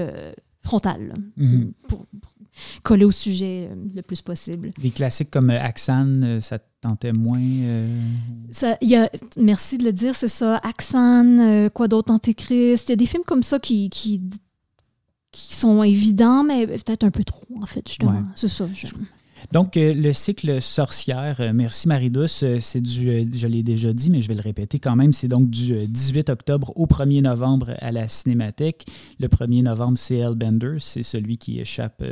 [0.68, 1.72] frontale mhm.
[1.88, 2.06] pour,
[2.84, 4.72] coller au sujet euh, le plus possible.
[4.80, 7.40] Des classiques comme euh, Axan, euh, ça tentait moins?
[8.52, 10.58] Ça, y a, merci de le dire, c'est ça.
[10.58, 12.90] Axan, quoi d'autre, Antéchrist.
[12.90, 14.22] Il y a des films comme ça qui, qui,
[15.32, 18.24] qui sont évidents, mais peut-être un peu trop, en fait, justement.
[18.36, 18.68] C'est ça.
[18.74, 18.88] Je...
[19.54, 24.10] Donc, euh, le cycle sorcière, euh, merci Marie-Douce, euh, c'est du, je l'ai déjà dit,
[24.10, 27.74] mais je vais le répéter quand même, c'est donc du 18 octobre au 1er novembre
[27.80, 28.86] à la Cinémathèque.
[29.20, 32.04] Le 1er novembre, c'est Hellbender, c'est celui qui échappe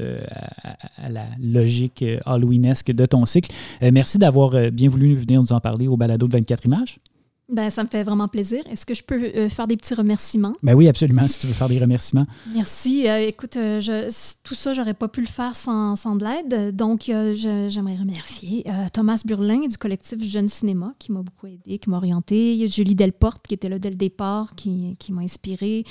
[0.98, 3.52] à, la logique halloweenesque de ton cycle.
[3.82, 7.00] merci d'avoir bien voulu venir nous en parler au balado de 24 images.
[7.48, 8.64] Ben, ça me fait vraiment plaisir.
[8.72, 10.56] Est-ce que je peux euh, faire des petits remerciements?
[10.64, 12.26] Ben oui, absolument, si tu veux faire des remerciements.
[12.52, 13.08] Merci.
[13.08, 14.12] Euh, écoute, euh, je,
[14.44, 16.76] tout ça, j'aurais pas pu le faire sans, sans de l'aide.
[16.76, 21.98] Donc, j'aimerais remercier Thomas Burlin du collectif Jeune Cinéma qui m'a beaucoup aidé, qui m'a
[21.98, 22.68] orienté.
[22.68, 25.84] Julie Delporte qui était là dès le départ, qui, qui m'a inspiré.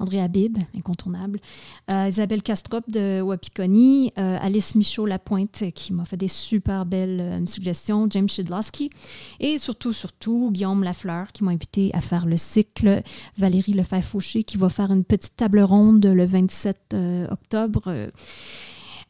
[0.00, 1.40] André Habib, incontournable.
[1.88, 4.12] Isabelle Castrop de Wapikoni.
[4.16, 8.06] Alice Michaud-Lapointe qui m'a fait des super belles suggestions.
[8.10, 8.90] James Shidlowski.
[9.40, 10.97] Et surtout, surtout, Guillaume Lafayette
[11.32, 13.02] Qui m'a invité à faire le cycle.
[13.36, 17.84] Valérie Lefebvre-Fauché qui va faire une petite table ronde le 27 euh, octobre.
[17.86, 18.08] Euh,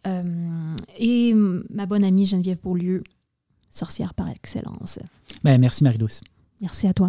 [0.07, 3.03] euh, et ma bonne amie Geneviève Beaulieu,
[3.71, 4.99] sorcière par excellence.
[5.43, 6.21] Ben, merci Marie-Douce.
[6.61, 7.09] Merci à toi.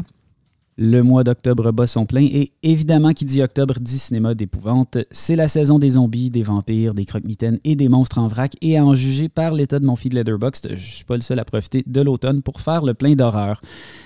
[0.81, 4.97] Le mois d'octobre bat son plein et évidemment, qui dit octobre dit cinéma d'épouvante.
[5.11, 8.53] C'est la saison des zombies, des vampires, des croque-mitaines et des monstres en vrac.
[8.61, 11.37] Et à en juger par l'état de mon feed Letterboxd, je suis pas le seul
[11.37, 13.61] à profiter de l'automne pour faire le plein d'horreur.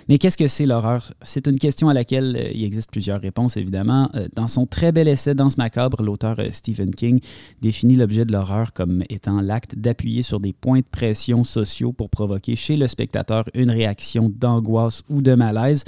[0.09, 1.13] Mais qu'est-ce que c'est l'horreur?
[1.21, 4.09] C'est une question à laquelle euh, il existe plusieurs réponses, évidemment.
[4.15, 7.19] Euh, dans son très bel essai Danse macabre, l'auteur euh, Stephen King
[7.62, 12.09] définit l'objet de l'horreur comme étant l'acte d'appuyer sur des points de pression sociaux pour
[12.09, 15.83] provoquer chez le spectateur une réaction d'angoisse ou de malaise.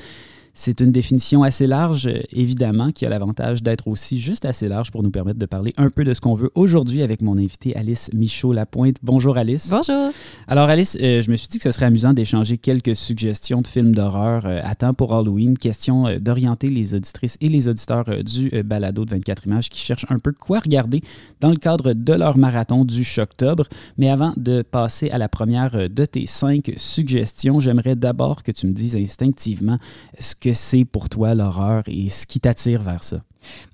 [0.57, 5.03] C'est une définition assez large, évidemment, qui a l'avantage d'être aussi juste assez large pour
[5.03, 8.09] nous permettre de parler un peu de ce qu'on veut aujourd'hui avec mon invité Alice
[8.13, 8.95] Michaud-Lapointe.
[9.03, 9.67] Bonjour Alice.
[9.69, 10.11] Bonjour.
[10.47, 13.67] Alors Alice, euh, je me suis dit que ce serait amusant d'échanger quelques suggestions de
[13.67, 18.23] films d'horreur euh, à temps pour Halloween, question euh, d'orienter les auditrices et les auditeurs
[18.23, 21.01] du balado de 24 images qui cherchent un peu quoi regarder
[21.41, 23.65] dans le cadre de leur marathon du Choctobre.
[23.97, 28.67] Mais avant de passer à la première de tes cinq suggestions, j'aimerais d'abord que tu
[28.67, 29.79] me dises instinctivement
[30.17, 33.17] ce que c'est pour toi l'horreur et ce qui t'attire vers ça?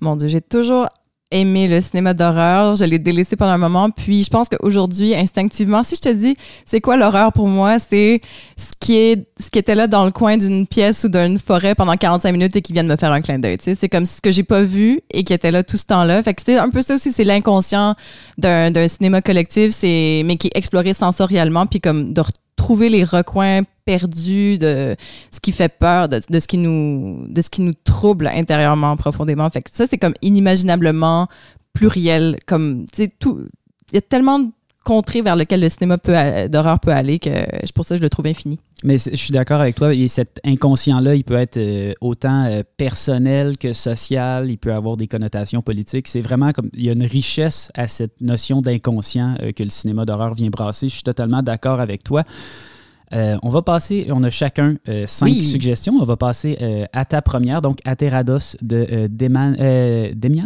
[0.00, 0.88] Mon Dieu, j'ai toujours
[1.30, 2.76] aimé le cinéma d'horreur.
[2.76, 3.90] Je l'ai délaissé pendant un moment.
[3.90, 8.20] Puis je pense qu'aujourd'hui, instinctivement, si je te dis c'est quoi l'horreur pour moi, c'est
[8.56, 11.74] ce qui est ce qui était là dans le coin d'une pièce ou d'une forêt
[11.74, 13.56] pendant 45 minutes et qui vient de me faire un clin d'œil.
[13.60, 16.22] C'est comme ce que j'ai pas vu et qui était là tout ce temps-là.
[16.22, 17.96] Fait que c'est un peu ça aussi, c'est l'inconscient
[18.38, 22.22] d'un cinéma collectif, c'est mais qui est exploré sensoriellement puis comme de
[22.56, 24.96] trouver les recoins perdus de
[25.30, 29.48] ce qui fait peur, de, ce qui nous de ce qui nous trouble intérieurement profondément.
[29.50, 31.28] Fait que ça c'est comme inimaginablement
[31.72, 33.40] pluriel comme tu tout
[33.90, 34.50] il y a tellement
[34.82, 35.96] de contrées vers lesquelles le cinéma
[36.48, 37.30] d'horreur peut aller que
[37.74, 38.58] pour ça je le trouve infini.
[38.84, 39.94] Mais je suis d'accord avec toi.
[39.94, 44.50] Et cet inconscient-là, il peut être euh, autant euh, personnel que social.
[44.50, 46.08] Il peut avoir des connotations politiques.
[46.08, 46.68] C'est vraiment comme.
[46.74, 50.50] Il y a une richesse à cette notion d'inconscient euh, que le cinéma d'horreur vient
[50.50, 50.88] brasser.
[50.88, 52.24] Je suis totalement d'accord avec toi.
[53.12, 55.94] On va passer, on a chacun cinq suggestions.
[56.00, 59.54] On va passer à ta première, donc Aterados de Demian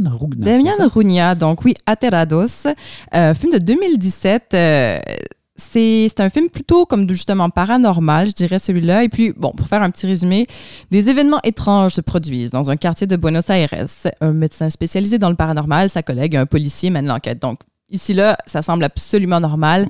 [0.06, 0.44] Rugna.
[0.44, 2.66] Demian Rugna, donc oui, Aterados,
[3.12, 4.56] film de 2017
[5.58, 9.04] c'est un film plutôt comme justement paranormal, je dirais celui-là.
[9.04, 10.46] Et puis, bon, pour faire un petit résumé,
[10.90, 13.70] des événements étranges se produisent dans un quartier de Buenos Aires.
[14.20, 17.40] Un médecin spécialisé dans le paranormal, sa collègue, un policier mène l'enquête.
[17.40, 19.86] Donc, Ici, là, ça semble absolument normal.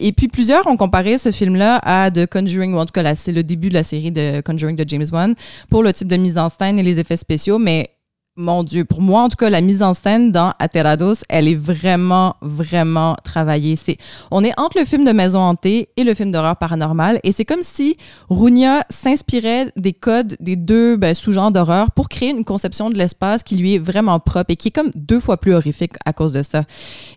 [0.00, 3.32] Et puis, plusieurs ont comparé ce film-là à The Conjuring, ou en tout cas, c'est
[3.32, 5.34] le début de la série de Conjuring de James Wan,
[5.70, 7.58] pour le type de mise en scène et les effets spéciaux.
[7.58, 7.90] Mais
[8.38, 11.56] mon Dieu, pour moi, en tout cas, la mise en scène dans Aterados, elle est
[11.56, 13.74] vraiment, vraiment travaillée.
[13.74, 13.98] C'est,
[14.30, 17.44] on est entre le film de maison hantée et le film d'horreur paranormale, et c'est
[17.44, 17.96] comme si
[18.30, 23.42] Runia s'inspirait des codes des deux ben, sous-genres d'horreur pour créer une conception de l'espace
[23.42, 26.32] qui lui est vraiment propre et qui est comme deux fois plus horrifique à cause
[26.32, 26.62] de ça.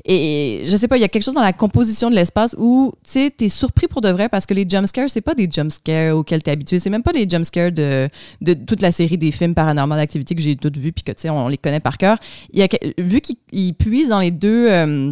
[0.06, 2.92] Et je sais pas, il y a quelque chose dans la composition de l'espace où,
[3.04, 6.18] tu sais, t'es surpris pour de vrai parce que les jumpscares, c'est pas des jumpscares
[6.18, 8.10] auxquels t'es habitué, c'est même pas des jumpscares de,
[8.42, 11.58] de toute la série des films paranormal d'activité que j'ai toutes puis que on les
[11.58, 12.18] connaît par cœur.
[12.54, 15.12] Il vu qu'ils puisent dans les deux, euh,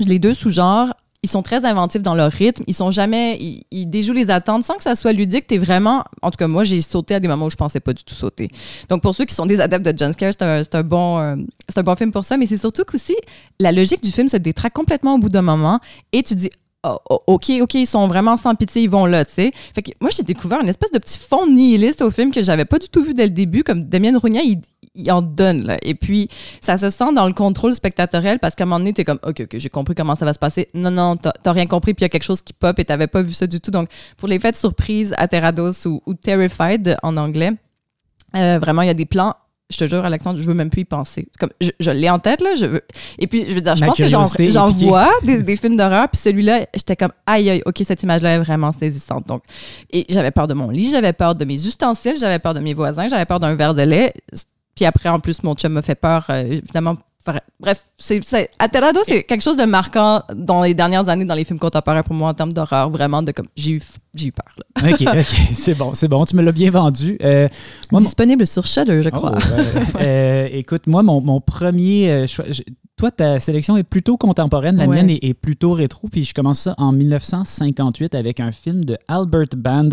[0.00, 0.94] deux sous-genres,
[1.24, 2.62] ils sont très inventifs dans leur rythme.
[2.66, 3.38] Ils sont jamais,
[3.70, 5.46] ils, déjouent les attentes sans que ça soit ludique.
[5.46, 7.94] T'es vraiment, en tout cas moi j'ai sauté à des moments où je pensais pas
[7.94, 8.48] du tout sauter.
[8.90, 11.82] Donc pour ceux qui sont des adeptes de Scare, c'est un, bon, euh, c'est un
[11.82, 12.36] bon film pour ça.
[12.36, 13.16] Mais c'est surtout qu'aussi
[13.58, 15.80] la logique du film se détraque complètement au bout d'un moment
[16.12, 16.50] et tu dis
[16.84, 19.52] oh, oh, OK, OK, ils sont vraiment sans pitié, ils vont là, tu sais.
[20.00, 22.88] Moi, j'ai découvert une espèce de petit fond nihiliste au film que j'avais pas du
[22.88, 23.64] tout vu dès le début.
[23.64, 24.60] Comme Damien Rougna, il,
[24.94, 25.64] il en donne.
[25.64, 25.78] Là.
[25.82, 26.28] Et puis,
[26.60, 29.18] ça se sent dans le contrôle spectatoriel parce qu'à un moment donné, tu es comme,
[29.22, 30.68] OK, OK, j'ai compris comment ça va se passer.
[30.74, 33.06] Non, non, t'as rien compris, puis il y a quelque chose qui pop et t'avais
[33.06, 33.70] pas vu ça du tout.
[33.70, 37.52] Donc, pour les fêtes surprises, Aterados ou, ou Terrified en anglais,
[38.36, 39.34] euh, vraiment, il y a des plans
[39.70, 41.28] je te jure, Alexandre, je veux même plus y penser.
[41.38, 42.54] Comme, je, l'ai en tête, là.
[42.54, 42.82] Je veux...
[43.18, 46.08] Et puis, je veux dire, je pense que j'en vois des, des, films d'horreur.
[46.10, 49.26] Puis celui-là, j'étais comme, aïe, aïe, OK, cette image-là est vraiment saisissante.
[49.26, 49.42] Donc,
[49.90, 52.74] et j'avais peur de mon lit, j'avais peur de mes ustensiles, j'avais peur de mes
[52.74, 54.12] voisins, j'avais peur d'un verre de lait.
[54.74, 56.96] Puis après, en plus, mon chum me fait peur, euh, évidemment.
[57.58, 61.58] Bref, c'est, Aterrado, c'est quelque chose de marquant dans les dernières années dans les films
[61.58, 62.90] contemporains pour moi en termes d'horreur.
[62.90, 63.82] Vraiment, de comme j'ai eu,
[64.14, 64.54] j'ai eu peur.
[64.76, 65.24] OK, OK.
[65.54, 66.26] C'est bon, c'est bon.
[66.26, 67.16] Tu me l'as bien vendu.
[67.22, 67.48] Euh,
[67.92, 69.32] Disponible sur Shudder, je crois.
[69.36, 72.44] Oh, euh, écoute, moi, mon, mon premier choix.
[72.98, 76.60] toi, ta sélection est plutôt contemporaine, la mienne est, est, plutôt rétro, puis je commence
[76.60, 79.88] ça en 1958 avec un film de Albert Band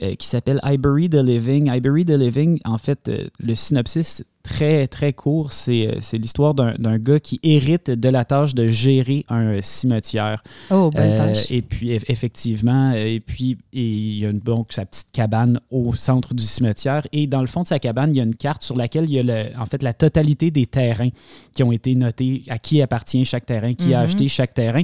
[0.00, 1.70] euh, qui s'appelle I Bury the Living.
[1.70, 6.54] I Bury the Living, en fait, euh, le synopsis très, très court, c'est, euh, l'histoire
[6.54, 10.42] d'un, gars qui hérite de la tâche de gérer un cimetière.
[10.70, 11.50] Oh, belle tâche.
[11.50, 16.42] Et puis, effectivement, et puis il y a donc sa petite cabane au centre du
[16.42, 17.06] cimetière.
[17.12, 19.12] Et dans le fond de sa cabane, il y a une carte sur laquelle il
[19.12, 21.10] y a en fait la totalité des terrains
[21.54, 24.04] qui ont été notés, à qui appartient chaque terrain, qui a mm-hmm.
[24.04, 24.82] acheté chaque terrain.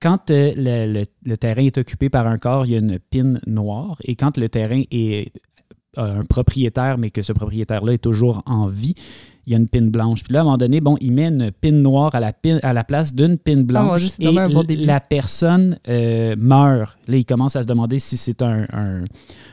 [0.00, 3.98] Quand euh, le, terrain est occupé par un corps, il y a une pine noire.
[4.04, 5.32] Et quand le terrain est
[5.96, 8.94] un propriétaire, mais que ce propriétaire-là est toujours en vie,
[9.48, 10.22] il y a une pine blanche.
[10.24, 12.60] Puis là, à un moment donné, bon, il met une pine noire à la, pine,
[12.62, 16.98] à la place d'une pine ah, blanche et la personne euh, meurt.
[17.08, 18.66] Là, il commence à se demander si c'est un,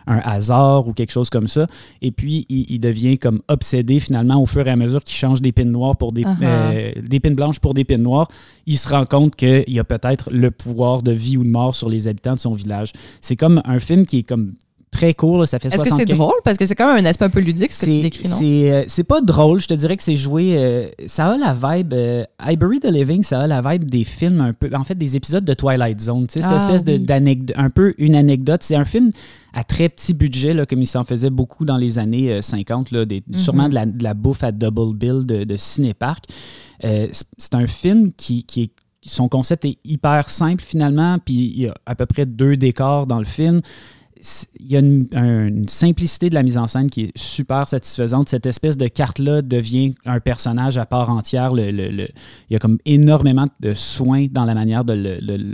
[0.05, 1.67] hasard ou quelque chose comme ça.
[2.01, 5.53] Et puis, il, devient comme obsédé finalement au fur et à mesure qu'il change des
[5.53, 8.27] pines noires pour des, euh, des pines blanches pour des pines noires.
[8.65, 11.73] Il se rend compte qu'il y a peut-être le pouvoir de vie ou de mort
[11.73, 12.91] sur les habitants de son village.
[13.21, 14.55] C'est comme un film qui est comme
[14.95, 16.35] très court, ça fait Est-ce que c'est drôle?
[16.43, 18.83] Parce que c'est quand même un aspect un peu ludique, ce que tu décris, non?
[18.87, 20.93] C'est pas drôle, je te dirais que c'est joué...
[21.07, 21.93] ça a la vibe...
[22.39, 24.69] I Bury the Living, ça a la vibe des films un peu...
[24.73, 27.55] En fait, des épisodes de Twilight Zone, tu sais, cette ah espèce d'anecdote...
[27.57, 28.63] Un peu une anecdote.
[28.63, 29.11] C'est un film
[29.53, 33.05] à très petit budget, là, comme il s'en faisait beaucoup dans les années 50, là,
[33.05, 33.91] des, sûrement mhm.
[33.97, 36.25] de la, bouffe à double bill de, de Cinépark.
[36.81, 38.71] c'est un film qui, qui est
[39.05, 43.07] son concept est hyper simple finalement, puis il y a à peu près deux décors
[43.07, 43.61] dans le film
[44.59, 48.29] il y a une, simplicité de la mise en scène qui est super satisfaisante.
[48.29, 51.53] Cette espèce de carte-là devient un personnage à part entière.
[51.53, 52.09] Le, il
[52.49, 54.93] y a comme énormément de soins dans la manière de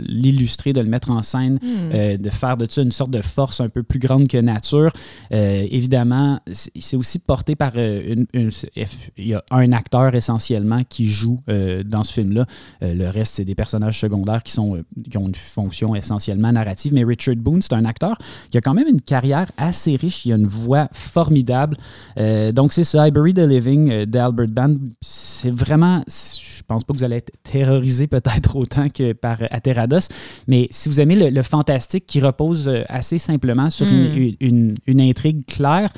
[0.08, 1.90] l'illustrer, de le mettre en scène, hmm.
[1.92, 4.92] euh, de faire de ça une sorte de force un peu plus grande que nature.
[5.32, 8.50] Euh, évidemment, c'est aussi porté par euh, une,
[9.16, 11.40] Il y a un acteur essentiellement qui joue
[11.84, 12.46] dans ce film-là.
[12.80, 16.92] le reste, c'est des personnages secondaires qui, sont, qui ont une fonction essentiellement narrative.
[16.94, 18.16] Mais Richard Boone, c'est un acteur
[18.52, 20.26] qui a quand même une carrière assez riche.
[20.26, 21.76] Il a une voix formidable.
[22.18, 24.74] Euh, donc, c'est ça, I Bury the Living euh, d'Albert Band.
[25.00, 26.04] C'est vraiment.
[26.06, 30.08] Je pense pas que vous allez être terrorisé peut-être autant que par Aterados,
[30.46, 34.74] mais si vous aimez le, fantastique qui repose euh, assez simplement sur une, hmm.
[34.86, 35.90] une, intrigue claire,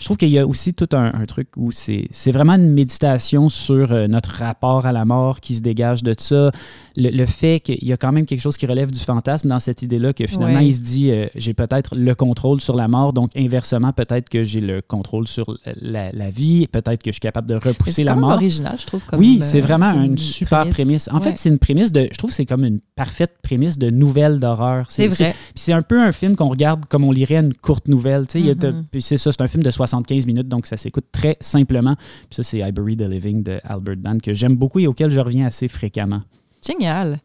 [0.00, 3.92] je trouve qu'il y a aussi tout un, truc où c'est vraiment une méditation sur
[4.08, 6.50] notre rapport à la mort qui se dégage de ça.
[6.96, 9.82] Le, fait qu'il y a quand même quelque chose qui relève du fantasme dans cette
[9.82, 13.12] idée-là, que finalement, il se dit j'ai peut-être le contrôle sur la mort.
[13.12, 15.44] Donc, inversement, peut-être que j'ai le contrôle sur
[15.80, 16.66] la, vie.
[16.66, 18.32] Peut-être que je suis capable de repousser la mort.
[18.32, 19.02] original, je trouve.
[19.14, 21.08] oui, c'est euh, vraiment une super prémisse.
[21.12, 22.08] En fait, c'est une prémisse de.
[22.10, 24.86] Je trouve que c'est comme une parfaite prémisse de nouvelle d'horreur.
[24.88, 25.34] C'est vrai.
[25.54, 28.24] c'est un peu un film qu'on regarde comme on lirait une courte nouvelle.
[28.24, 29.00] Mm-hmm.
[29.00, 31.96] c'est ça, c'est un film de 75 minutes, donc ça s'écoute très simplement.
[32.30, 35.20] Ça, c'est I Bury the Living de Albert Band que j'aime beaucoup et auquel je
[35.20, 36.22] reviens assez fréquemment.
[36.66, 37.20] Génial.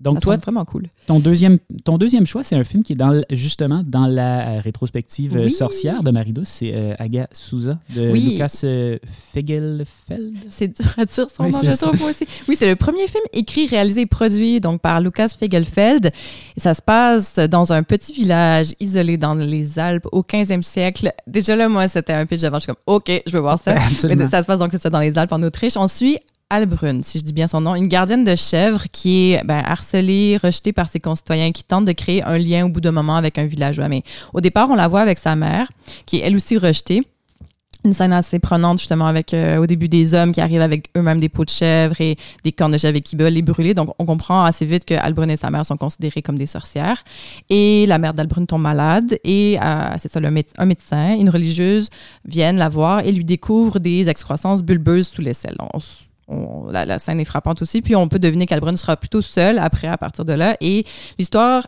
[0.00, 0.88] Donc, toi, vraiment cool.
[1.06, 4.60] Ton deuxième, ton deuxième choix, c'est un film qui est dans, justement dans la euh,
[4.60, 6.48] rétrospective euh, sorcière de Marie-Douce.
[6.48, 8.64] C'est euh, Aga Souza de Lucas
[9.32, 10.36] Fegelfeld.
[10.50, 12.26] C'est dur à dire son nom, je trouve aussi.
[12.46, 16.10] Oui, c'est le premier film écrit, réalisé et produit donc, par Lucas Fegelfeld.
[16.56, 21.12] Et ça se passe dans un petit village isolé dans les Alpes au 15e siècle.
[21.26, 22.58] Déjà là, moi, c'était un pitch avant.
[22.58, 23.74] Je suis comme, OK, je veux voir ça.
[24.04, 25.76] Mais ça se passe donc ça, dans les Alpes en Autriche.
[25.76, 29.44] On suit Albrune, si je dis bien son nom, une gardienne de chèvre qui est
[29.44, 32.92] ben, harcelée, rejetée par ses concitoyens, qui tente de créer un lien au bout d'un
[32.92, 33.88] moment avec un villageois.
[33.88, 35.68] Mais au départ, on la voit avec sa mère,
[36.06, 37.02] qui est elle aussi rejetée.
[37.84, 41.18] Une scène assez prenante, justement, avec euh, au début des hommes qui arrivent avec eux-mêmes
[41.18, 43.74] des peaux de chèvre et des cornes de chèvre et qui veulent les brûler.
[43.74, 47.02] Donc, on comprend assez vite que Albrune et sa mère sont considérées comme des sorcières.
[47.50, 50.28] Et la mère d'Albrune tombe malade et euh, c'est ça, le
[50.58, 51.90] un médecin, une religieuse
[52.24, 55.56] viennent la voir et lui découvre des excroissances bulbeuses sous l'aisselle
[56.28, 57.82] la, scène est frappante aussi.
[57.82, 60.56] Puis on peut deviner qu'Albrun sera plutôt seul après, à partir de là.
[60.60, 60.84] Et
[61.18, 61.66] l'histoire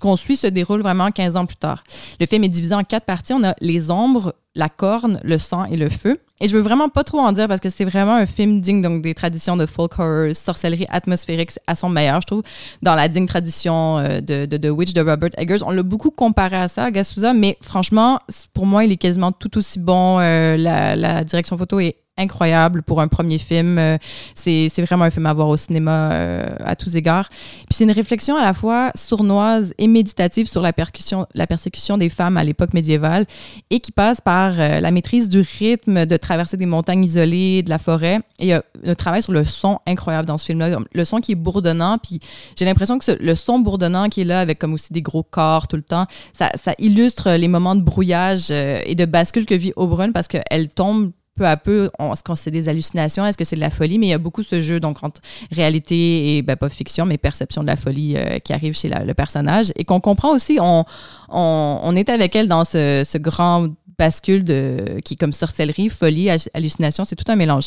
[0.00, 1.82] qu'on suit se déroule vraiment 15 ans plus tard.
[2.20, 3.32] Le film est divisé en quatre parties.
[3.32, 6.16] On a les ombres, la corne, le sang et le feu.
[6.40, 8.80] Et je veux vraiment pas trop en dire parce que c'est vraiment un film digne
[8.80, 12.42] donc des traditions de folk horror, sorcellerie atmosphérique à son meilleur, je trouve,
[12.80, 15.64] dans la digne tradition euh, de, de The Witch de Robert Eggers.
[15.64, 18.20] On l'a beaucoup comparé à ça, à Gasusa, mais franchement,
[18.52, 20.20] pour moi, il est quasiment tout aussi bon.
[20.20, 23.78] Euh, la, la direction photo est incroyable pour un premier film.
[23.78, 23.96] Euh,
[24.34, 27.28] c'est vraiment un film à voir au cinéma euh, à tous égards.
[27.28, 31.96] Puis c'est une réflexion à la fois sournoise et méditative sur la, percussion, la persécution
[31.96, 33.24] des femmes à l'époque médiévale
[33.70, 37.70] et qui passe par euh, la maîtrise du rythme, de traverser des montagnes isolées, de
[37.70, 38.20] la forêt.
[38.38, 40.78] Et il y travail sur le son incroyable dans ce film-là.
[40.92, 42.20] Le son qui est bourdonnant, puis
[42.58, 45.68] j'ai l'impression que le son bourdonnant qui est là, avec comme aussi des gros corps
[45.68, 49.72] tout le temps, ça, ça illustre les moments de brouillage et de bascule que vit
[49.76, 53.56] Aubrun parce qu'elle tombe peu à peu, est-ce qu'on c'est des hallucinations, est-ce que c'est
[53.56, 55.20] de la folie, mais il y a beaucoup ce jeu donc entre
[55.52, 59.14] réalité et ben, pas fiction, mais perception de la folie euh, qui arrive chez le
[59.14, 60.84] personnage et qu'on comprend aussi, on,
[61.28, 67.04] on, est avec elle dans ce, grand bascule de, qui est comme sorcellerie, folie, hallucination,
[67.04, 67.66] c'est tout un mélange.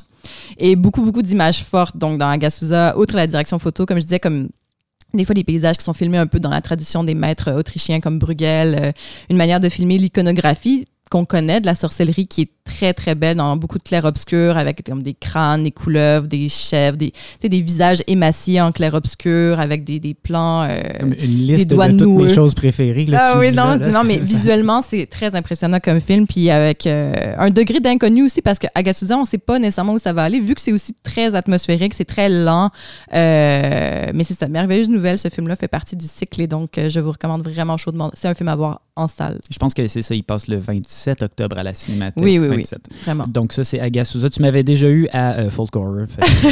[0.57, 4.19] Et beaucoup, beaucoup d'images fortes, donc dans Agasusa, outre la direction photo, comme je disais,
[4.19, 4.49] comme
[5.13, 7.99] des fois des paysages qui sont filmés un peu dans la tradition des maîtres autrichiens
[7.99, 8.91] comme Bruegel, euh,
[9.29, 13.37] une manière de filmer l'iconographie qu'on connaît de la sorcellerie qui est très, très belle
[13.37, 18.01] dans beaucoup de clair-obscur avec comme des crânes, des couleuvres, des chèvres, des, des visages
[18.07, 20.63] émaciés en clair-obscur avec des, des plans.
[20.63, 23.07] Euh, une liste de, toutes mes choses préférées.
[23.13, 26.27] ah oui, non, non, mais visuellement, c'est très impressionnant comme film.
[26.27, 29.93] Puis avec euh, un degré d'inconnu aussi parce que Agasusa, on ne sait pas nécessairement
[29.93, 32.71] où ça va aller vu que c'est aussi très atmosphérique, c'est très lent.
[33.13, 35.17] Euh, mais c'est ça, merveilleuse nouvelle.
[35.17, 38.11] Ce film-là fait partie du cycle et donc je vous recommande vraiment chaudement.
[38.13, 39.39] C'est un film à voir en salle.
[39.49, 42.23] Je pense que c'est ça, il passe le 27 octobre à la Cinémathèque.
[42.23, 42.60] Oui, oui, oui.
[43.03, 43.25] Vraiment.
[43.27, 44.29] Donc ça, c'est Agasusa.
[44.29, 46.05] Tu m'avais déjà eu à euh, Folk Horror.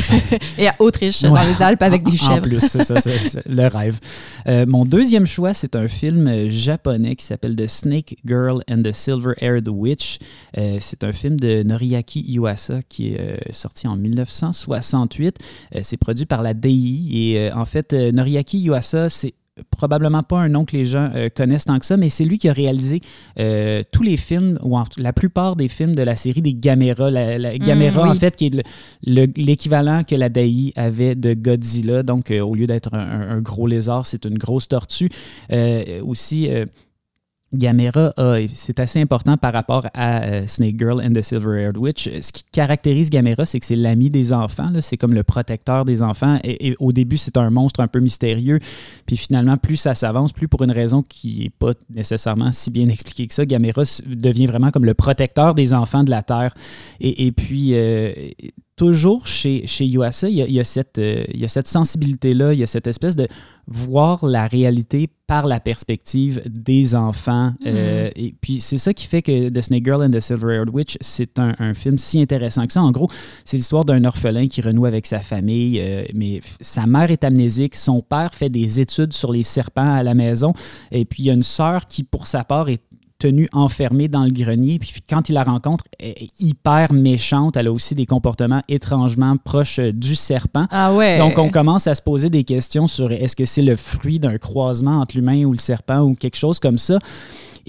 [0.57, 2.47] Et à Autriche, dans les Alpes, avec des En chèvres.
[2.47, 3.99] plus, c'est ça, c'est le rêve.
[4.47, 8.83] Euh, mon deuxième choix, c'est un film euh, japonais qui s'appelle The Snake Girl and
[8.83, 10.19] the Silver-Haired Witch.
[10.57, 15.37] Euh, c'est un film de Noriaki Iwasa qui est sorti en 1968.
[15.75, 19.33] Euh, c'est produit par la DI et en fait, Noriaki Iwasa, c'est
[19.71, 22.37] probablement pas un nom que les gens euh, connaissent tant que ça, mais c'est lui
[22.37, 23.01] qui a réalisé
[23.39, 27.09] euh, tous les films, ou en- la plupart des films de la série des Gamera.
[27.11, 28.09] La, la Gamera, oui.
[28.09, 28.63] en fait, qui est le-
[29.05, 32.03] le- l'équivalent que la DAI avait de Godzilla.
[32.03, 35.09] Donc, euh, au lieu d'être un, un- un gros lézard, c'est une grosse tortue.
[36.03, 36.49] Aussi,
[37.53, 38.13] Gamera,
[38.47, 42.09] c'est assez important par rapport à euh, Snake Girl and the Silver-Haired Witch.
[42.21, 44.67] Ce qui caractérise Gamera, c'est que c'est l'ami des enfants.
[44.81, 46.39] C'est comme le protecteur des enfants.
[46.43, 48.59] Et, au début, c'est un monstre un peu mystérieux.
[49.05, 52.87] Puis finalement, plus ça s'avance, plus pour une raison qui n'est pas nécessairement si bien
[52.89, 56.53] expliquée que ça, Gamera devient vraiment comme le protecteur des enfants de la Terre.
[56.99, 58.13] Et, et puis, euh,
[58.79, 61.49] toujours chez, chez Yuasa, il y a, il y a cette, euh, il y a
[61.49, 63.27] cette sensibilité-là, il y a cette espèce de
[63.67, 67.51] voir la réalité par la perspective des enfants.
[67.65, 70.97] Euh, et puis, c'est ça qui fait que The Snake Girl and the Silver-Haired Witch,
[71.01, 72.81] c'est un, un film si intéressant que ça.
[72.81, 73.09] En gros,
[73.43, 77.75] c'est l'histoire d'un orphelin qui renoue avec sa famille, euh, mais sa mère est amnésique,
[77.75, 80.53] son père fait des études sur les serpents à la maison,
[80.89, 82.81] et puis il y a une sœur qui, pour sa part, est
[83.19, 84.79] tenue enfermée dans le grenier.
[84.79, 87.57] Puis quand il la rencontre, elle est hyper méchante.
[87.57, 90.65] Elle a aussi des comportements étrangement proches euh, du serpent.
[90.71, 91.17] Ah ouais.
[91.19, 94.37] Donc, on commence à se poser des questions sur est-ce que c'est le fruit d'un
[94.37, 96.97] croisement entre l'humain ou le serpent ou quelque chose comme ça.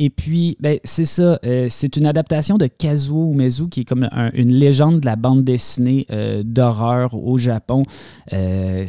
[0.02, 1.38] Et puis, ben, c'est ça.
[1.44, 5.16] euh, c'est une adaptation de Kazuo Umezu, qui est comme un- une légende de la
[5.16, 7.82] bande dessinée euh, d'horreur au Japon.
[8.32, 8.86] Euh,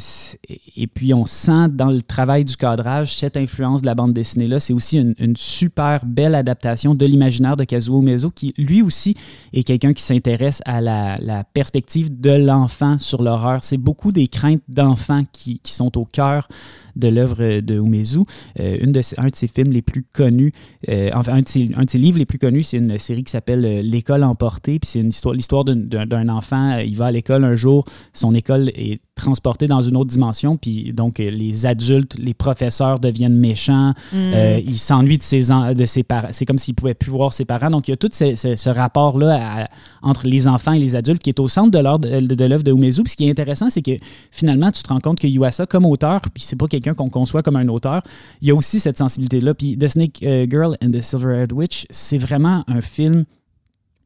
[0.77, 4.59] et puis, on sent dans le travail du cadrage cette influence de la bande dessinée-là.
[4.61, 9.15] C'est aussi une, une super belle adaptation de l'imaginaire de Kazuo Umezu, qui lui aussi
[9.53, 13.63] est quelqu'un qui s'intéresse à la, la perspective de l'enfant sur l'horreur.
[13.63, 16.47] C'est beaucoup des craintes d'enfants qui, qui sont au cœur
[16.95, 18.19] de l'œuvre de Umezu.
[18.59, 20.51] Euh, une de un de ses films les plus connus,
[20.89, 23.23] euh, enfin, un de, ses, un de ses livres les plus connus, c'est une série
[23.23, 24.79] qui s'appelle euh, L'école emportée.
[24.79, 26.77] Puis c'est une histoire, l'histoire d'un- enfant.
[26.77, 30.57] il va à l'école un jour, son école est transportée dans une autre dimension.
[30.57, 33.89] Puis donc, les adultes, les professeurs deviennent méchants.
[34.13, 34.15] Mm.
[34.15, 35.41] Euh, il s'ennuie de ses,
[35.75, 36.29] de ses parents.
[36.31, 37.69] C'est comme s'il pouvait plus voir ses parents.
[37.69, 39.67] Donc, il y a tout ce, ce- ce rapport-là
[40.01, 42.63] entre les enfants et les adultes qui est au centre de l'œuvre de, de l'œuvre
[42.63, 43.03] de Umezu.
[43.03, 43.91] Puis ce qui est intéressant, c'est que
[44.31, 47.43] finalement, tu te rends compte que Yuasa, comme auteur, puis c'est pas quelqu'un qu'on conçoit
[47.43, 48.01] comme un auteur,
[48.41, 49.53] il y a aussi cette sensibilité-là.
[49.53, 53.25] Puis The Snake euh, Girl and the Silver-Haired Witch, c'est vraiment un film.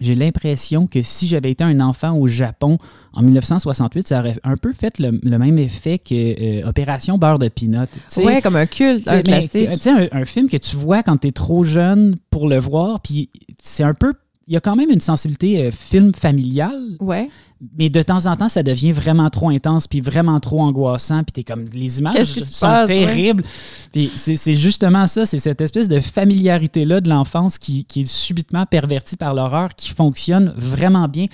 [0.01, 2.77] J'ai l'impression que si j'avais été un enfant au Japon
[3.13, 6.13] en 1968, ça aurait un peu fait le, le même effet que
[6.63, 7.49] euh, Opération Beurre de
[8.07, 9.69] sais, Ouais, comme un culte, un mais, classique.
[9.71, 12.57] Tu sais, un, un film que tu vois quand tu es trop jeune pour le
[12.57, 13.29] voir, puis
[13.61, 14.13] c'est un peu.
[14.47, 17.29] Il y a quand même une sensibilité euh, film familial, Ouais.
[17.79, 21.33] mais de temps en temps, ça devient vraiment trop intense, puis vraiment trop angoissant, puis
[21.33, 21.65] t'es comme.
[21.73, 23.05] Les images sont passe, ouais?
[23.05, 23.43] terribles.
[23.91, 28.67] Puis c'est justement ça, c'est cette espèce de familiarité-là de l'enfance qui, qui est subitement
[28.67, 31.25] pervertie par l'horreur, qui fonctionne vraiment bien.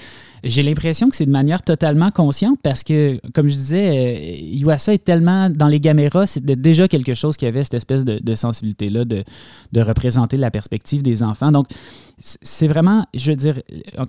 [0.43, 4.93] J'ai l'impression que c'est de manière totalement consciente parce que, comme je disais, euh, Yuasa
[4.93, 8.35] est tellement dans les caméras, c'était déjà quelque chose qui avait cette espèce de, de
[8.35, 9.23] sensibilité-là de,
[9.71, 11.51] de représenter la perspective des enfants.
[11.51, 11.67] Donc,
[12.23, 13.59] c'est vraiment, je veux dire,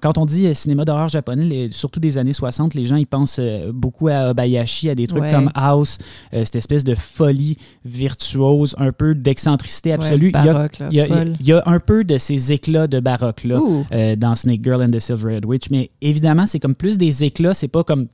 [0.03, 3.07] quand on dit euh, cinéma d'horreur japonais, les- surtout des années 60, les gens ils
[3.07, 5.31] pensent euh, beaucoup à Obayashi, à des trucs Ouais.
[5.31, 5.97] comme House,
[6.35, 10.31] euh, cette espèce de folie virtuose, un peu d'excentricité absolue.
[10.35, 12.19] Ouais, il, y a, baroque, là, il y a- il y a un peu de
[12.19, 13.61] ces éclats de baroque-là
[13.93, 17.55] euh, dans Snake Girl and the Silver-Haired Witch, mais évidemment, c'est comme plus des éclats,
[17.55, 18.09] c'est pas comme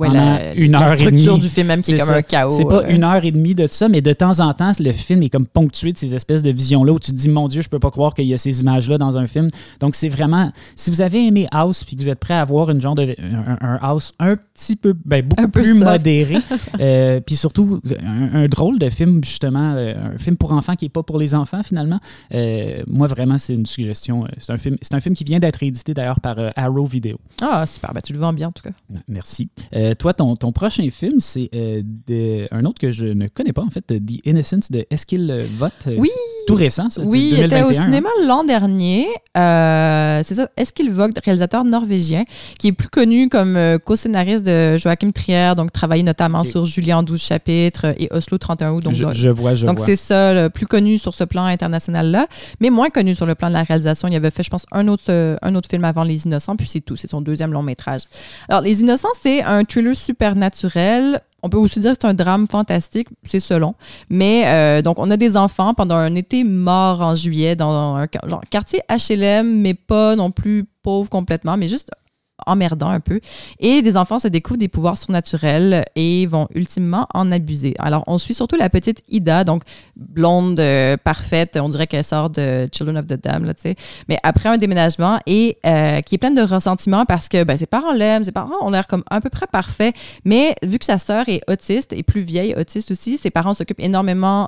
[0.00, 1.42] Ouais, la, une la heure et structure demie.
[1.42, 2.16] du film même qui est, C'est comme ça.
[2.16, 2.50] un chaos.
[2.50, 2.88] C'est pas euh.
[2.88, 5.28] une heure et demie de tout ça, mais de temps en temps, le film est
[5.28, 7.78] comme ponctué de ces espèces de visions-là où tu te dis, mon Dieu, je peux
[7.78, 9.50] pas croire qu'il y a ces images-là dans un film.
[9.78, 10.52] Donc, c'est vraiment.
[10.74, 13.14] Si vous avez aimé House puis que vous êtes prêt à voir une genre de,
[13.20, 15.84] un, un House un petit peu, ben, beaucoup peu plus soft.
[15.84, 16.36] modéré,
[16.80, 20.86] euh, puis surtout un, un drôle de film, justement, euh, un film pour enfants qui
[20.86, 22.00] est pas pour les enfants, finalement.
[22.34, 24.24] Euh, moi, vraiment, c'est une suggestion.
[24.38, 27.18] C'est un, film, c'est un film qui vient d'être édité d'ailleurs par Arrow Video.
[27.42, 27.92] Ah, super.
[27.92, 28.70] Ben, tu le vends bien, en tout cas.
[29.08, 29.50] Merci.
[29.90, 33.62] Euh, toi, ton, ton prochain film, c'est euh, un autre que je ne connais pas,
[33.62, 35.70] en fait, The Innocence de Eskil Vogt.
[35.86, 36.10] Euh, Oui.
[36.40, 37.00] C'est tout récent, ça.
[37.04, 39.06] Oui, il était au 2021, cinéma l'an dernier.
[39.36, 42.24] Euh, c'est ça, Eskil Vogt, réalisateur norvégien,
[42.58, 46.98] qui est plus connu comme euh, co-scénariste de Joachim Trier, donc travaillé notamment sur Julien
[46.98, 48.76] en 12 chapitres et Oslo 31 août.
[48.78, 48.90] hein.
[48.90, 49.86] Donc, je, je vois, je donc vois.
[49.86, 52.26] c'est ça, le plus connu sur ce plan international-là,
[52.60, 54.08] mais moins connu sur le plan de la réalisation.
[54.08, 56.66] Il avait fait, je pense, un autre, euh, un autre film avant Les Innocents, puis
[56.68, 56.96] c'est tout.
[56.96, 58.02] C'est son deuxième long métrage.
[58.48, 62.46] Alors, Les Innocents, c'est un thriller supernaturel on peut aussi dire que c'est un drame
[62.46, 63.74] fantastique, c'est selon.
[64.08, 68.06] Mais euh, donc, on a des enfants pendant un été mort en juillet dans un
[68.26, 71.90] genre, quartier HLM, mais pas non plus pauvre complètement, mais juste
[72.46, 73.20] emmerdant un peu.
[73.58, 77.74] Et des enfants se découvrent des pouvoirs surnaturels et vont ultimement en abuser.
[77.78, 79.62] Alors, on suit surtout la petite Ida, donc
[79.96, 83.76] blonde, euh, parfaite, on dirait qu'elle sort de Children of the Dam, là, tu sais.
[84.08, 87.66] Mais après un déménagement et euh, qui est pleine de ressentiments parce que ben, ses
[87.66, 90.98] parents l'aiment, ses parents ont l'air comme à peu près parfaits, mais vu que sa
[90.98, 94.46] sœur est autiste et plus vieille, autiste aussi, ses parents s'occupent énormément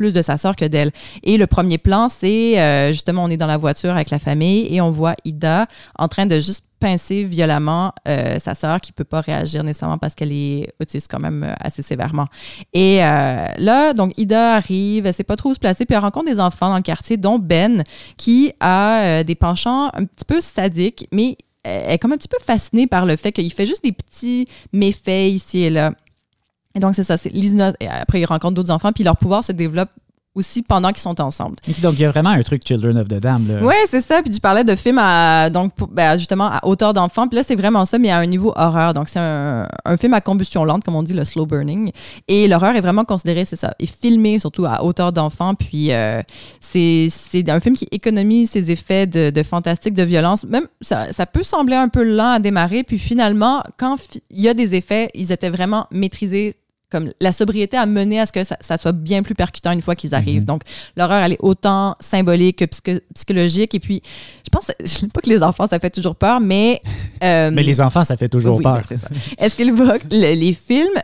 [0.00, 0.92] plus de sa sœur que d'elle.
[1.22, 4.66] Et le premier plan, c'est euh, justement, on est dans la voiture avec la famille
[4.74, 5.66] et on voit Ida
[5.98, 10.14] en train de juste pincer violemment euh, sa sœur qui peut pas réagir nécessairement parce
[10.14, 12.24] qu'elle est autiste quand même euh, assez sévèrement.
[12.72, 16.30] Et là, donc Ida arrive, elle sait pas trop où se placer, puis elle rencontre
[16.30, 17.84] des enfants dans le quartier, dont Ben,
[18.16, 22.38] qui a des penchants un petit peu sadiques, mais elle est comme un petit peu
[22.42, 25.92] fascinée par le fait qu'il fait juste des petits méfaits ici et là.
[26.74, 27.14] Et donc, c'est ça.
[27.14, 29.90] Après, ils rencontrent d'autres enfants, puis leur pouvoir se développe
[30.34, 31.56] aussi pendant qu'ils sont ensemble.
[31.82, 33.46] donc, il y a vraiment un truc Children of the Dam.
[33.62, 34.22] Oui, c'est ça.
[34.22, 37.26] Puis tu parlais de films à, donc, ben, justement à hauteur d'enfant.
[37.26, 38.94] Puis là, c'est vraiment ça, mais à un niveau horreur.
[38.94, 39.66] Donc, c'est un,
[39.98, 41.90] film à combustion lente, comme on dit, le slow burning.
[42.28, 45.54] Et l'horreur est vraiment considérée, c'est ça, et filmé surtout à hauteur d'enfant.
[45.54, 46.22] Puis euh,
[46.60, 47.10] c'est
[47.48, 50.44] un film qui économise ses effets de, de fantastique, de violence.
[50.44, 52.84] Même, ça, ça, peut sembler un peu lent à démarrer.
[52.84, 53.96] Puis finalement, quand
[54.30, 56.54] il y a des effets, ils étaient vraiment maîtrisés
[56.90, 59.94] comme la sobriété a mené à ce que ça, soit bien plus percutant une fois
[59.94, 60.40] qu'ils arrivent.
[60.40, 60.46] Mhm.
[60.46, 60.62] Donc,
[60.96, 63.74] l'horreur, elle est autant symbolique que psychologique.
[63.74, 64.02] Et puis,
[64.44, 66.80] je pense, je sais pas que les enfants, ça fait toujours peur, mais...
[67.22, 68.80] Euh, mais les enfants, ça fait toujours peur.
[68.88, 69.08] c'est ça.
[69.36, 70.98] Est-ce qu'ils évoquent les films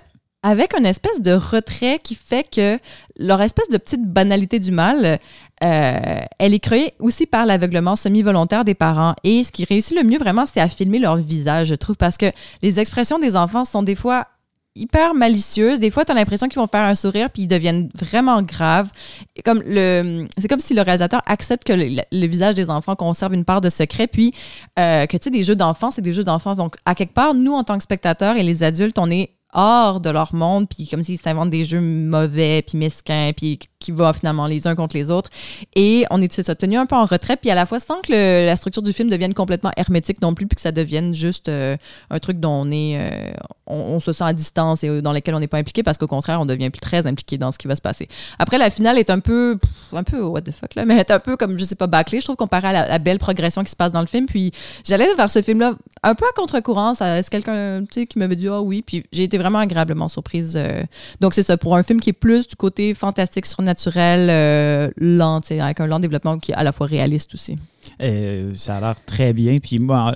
[0.47, 2.79] avec une espèce de retrait qui fait que
[3.19, 5.19] leur espèce de petite banalité du mal,
[5.65, 9.17] euh, elle est créée aussi par l'aveuglement semi-volontaire des parents.
[9.25, 12.17] Et ce qui réussit le mieux vraiment, c'est à filmer leur visage, je trouve, parce
[12.17, 12.27] que
[12.63, 14.29] les expressions des enfants sont des fois
[14.77, 15.81] hyper malicieuses.
[15.81, 18.91] Des fois, tu as l'impression qu'ils vont faire un sourire puis ils deviennent vraiment graves.
[19.35, 23.69] C'est comme si le réalisateur accepte que le, visage des enfants conserve une part de
[23.69, 24.33] secret, puis
[24.79, 26.55] euh, que tu sais, des jeux d'enfants, c'est des jeux d'enfants.
[26.55, 30.01] Donc, à quelque part, nous, en tant que spectateurs et les adultes, on est hors
[30.01, 34.13] de leur monde, puis comme s'ils s'inventent des jeux mauvais, puis mesquins, puis qui vont
[34.13, 35.31] finalement les uns contre les autres.
[35.77, 38.13] Et on est ça, tenu un peu en retrait, puis à la fois sans que
[38.13, 41.77] la structure du film devienne complètement hermétique non plus, puis que ça devienne juste euh,
[42.11, 43.33] un truc dont on est, euh,
[43.67, 46.41] on, se sent à distance et dans lequel on n'est pas impliqué, parce qu'au contraire,
[46.41, 48.09] on devient très impliqué dans ce qui va se passer.
[48.41, 49.59] Après, la finale est un peu,
[49.93, 52.19] un peu what the fuck là, mais est un peu comme je sais pas bâclée,
[52.19, 54.27] je trouve comparé à la, belle progression qui se passe dans le film.
[54.27, 54.51] Puis
[54.85, 56.95] j'allais vers ce film-là un peu à contre-courant.
[56.95, 60.57] C'est quelqu'un, qui m'avait dit ah oui, puis j'ai été vraiment agréablement surprise.
[60.57, 60.83] Euh.
[61.21, 64.91] donc c'est ça pour un film qui est plus du côté fantastique surnaturel naturel, euh,
[64.97, 67.57] lent, avec un lent développement qui est à la fois réaliste aussi.
[68.01, 69.59] Euh, ça a l'air très bien.
[69.59, 70.15] Puis moi,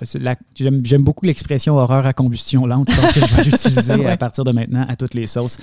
[0.54, 2.90] j'aime beaucoup l'expression horreur à combustion lente.
[2.90, 5.58] Je pense que je vais l'utiliser à partir de maintenant à toutes les sauces.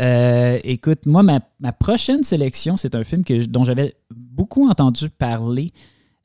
[0.00, 5.72] Euh, écoute, moi, ma, prochaine sélection, c'est un film que, dont j'avais beaucoup entendu parler.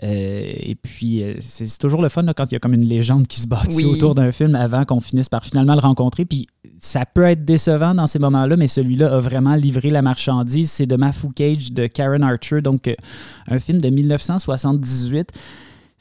[0.02, 3.48] Et puis, c'est toujours le fun quand il y a comme une légende qui se
[3.48, 6.26] bâtit autour d'un film avant qu'on finisse par finalement le rencontrer.
[6.26, 6.48] Puis,
[6.80, 10.72] ça peut être décevant dans ces moments-là, mais celui-là a vraiment livré la marchandise.
[10.72, 12.96] C'est de Mafu Cage de Karen Archer, donc euh,
[13.48, 15.32] un film de 1978.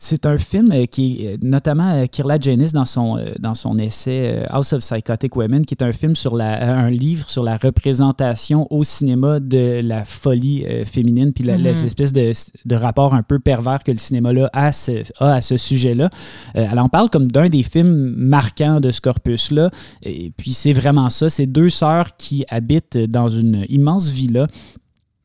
[0.02, 3.76] C'est un film euh, qui est euh, notamment euh, Kirla Janis dans son, dans son
[3.76, 7.58] essai House of Psychotic Women, qui est un film sur la, un livre sur la
[7.58, 12.62] représentation au cinéma de la folie féminine, puis l'espèce mm-hmm.
[12.64, 14.70] de, de, rapport un peu pervers que le cinéma-là a,
[15.18, 16.08] a, à ce sujet-là.
[16.54, 19.70] elle en parle comme d'un des films marquants de ce corpus-là.
[20.02, 21.28] Et puis c'est vraiment ça.
[21.28, 24.46] C'est deux sœurs qui habitent dans une immense villa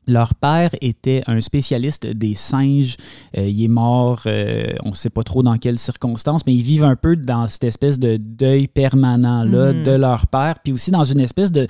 [0.08, 2.98] leur père était un spécialiste des singes.
[3.38, 6.62] Euh, il est mort, euh, on ne sait pas trop dans quelles circonstances, mais ils
[6.62, 9.84] vivent un peu dans cette espèce de deuil permanent-là mm-hmm.
[9.84, 11.68] de leur père, puis aussi dans une espèce de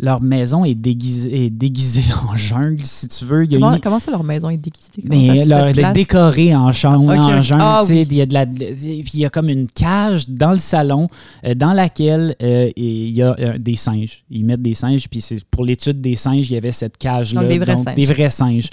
[0.00, 3.46] leur maison est déguisée, est déguisée en jungle, si tu veux.
[3.82, 4.88] comment, ça, leur maison est déguisée?
[5.04, 7.16] Mais leur, est décorée en, jungle.
[7.58, 11.08] Ah il, y a de la, il y a comme une cage dans le salon
[11.44, 14.24] euh, dans laquelle euh, il y a euh, des singes.
[14.30, 17.40] Ils mettent des singes, puis pour l'étude des singes, il y avait cette cage-là.
[17.40, 17.94] Donc, des vrais singes.
[17.94, 18.70] Des vrais singes.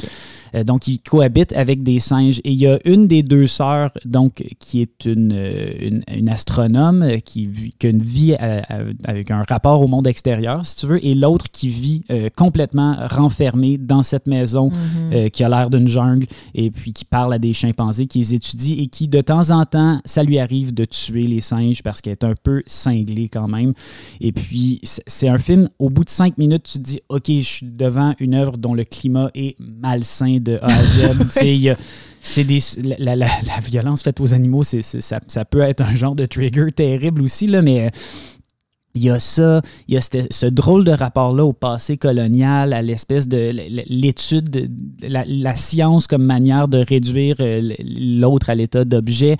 [0.56, 2.40] Euh, donc, ils cohabitent avec des singes.
[2.44, 7.04] Et il y a une des deux sœurs, donc, qui est une, euh, une, astronome,
[7.04, 7.50] euh, qui,
[7.80, 8.36] qui, a une vie
[9.04, 12.04] avec un rapport au monde extérieur, si tu veux, et l'autre qui vit
[12.36, 15.30] complètement renfermée dans cette maison mhm.
[15.30, 18.74] qui a l'air d'une jungle et puis qui parle à des chimpanzés, qui les étudie
[18.80, 22.14] et qui, de temps en temps, ça lui arrive de tuer les singes parce qu'elle
[22.14, 23.74] est un peu cinglée quand même.
[24.22, 27.42] Et puis, c'est un film, au bout de cinq minutes, tu te dis, OK, je
[27.42, 31.10] suis devant une œuvre dont le climat est malsain de A à Z.
[32.22, 32.60] c'est des,
[32.98, 33.28] la, la,
[33.64, 37.46] violence faite aux animaux, c'est, ça, ça, peut être un genre de trigger terrible aussi,
[37.46, 37.92] là, mais
[38.96, 42.82] il y a ça, il y a ce drôle de rapport-là au passé colonial, à
[42.82, 43.52] l'espèce de
[43.88, 44.70] l'étude, de
[45.02, 49.36] la, science comme manière de réduire euh, l'autre à l'état d'objet.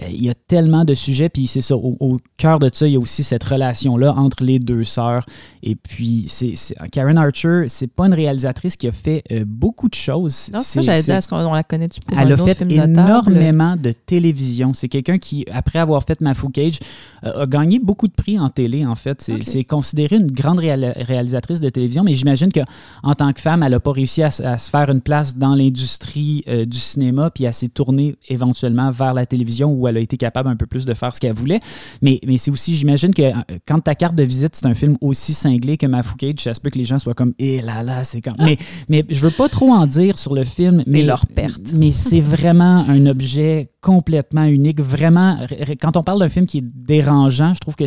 [0.00, 2.94] Euh, il y a tellement de sujets, puis c'est ça, au, cœur de ça, il
[2.94, 5.26] y a aussi cette relation-là entre les deux sœurs.
[5.62, 6.54] Et puis, c'est
[6.90, 10.50] Karen Archer, c'est pas une réalisatrice qui a fait euh, beaucoup de choses.
[10.52, 14.72] Non, ça, j'allais dire, est-ce qu'on la connaît -tu Elle a fait énormément de télévision.
[14.72, 16.78] C'est quelqu'un qui, après avoir fait Mafu Cage,
[17.22, 19.30] a gagné beaucoup de prix en télé, en fait.
[19.42, 23.80] C'est considéré une grande réalisatrice de télévision, mais j'imagine qu'en tant que femme, elle n'a
[23.80, 27.68] pas réussi à, se faire une place dans l'industrie euh, du cinéma, puis elle s'est
[27.68, 31.14] tournée éventuellement vers la télévision où elle a été capable un peu plus de faire
[31.14, 31.60] ce qu'elle voulait.
[32.02, 33.32] Mais, mais c'est aussi, j'imagine que euh,
[33.66, 36.78] quand ta carte de visite, c'est un film aussi cinglé que Ma Cage, j'espère que
[36.78, 38.36] les gens soient comme, eh là là, c'est comme.
[38.38, 38.56] Mais,
[38.88, 40.82] mais je veux pas trop en dire sur le film.
[40.86, 41.72] C'est leur perte.
[41.74, 44.80] Mais c'est vraiment un objet complètement unique.
[44.80, 45.38] Vraiment,
[45.80, 47.84] quand on parle d'un film qui est dérangeant, je trouve que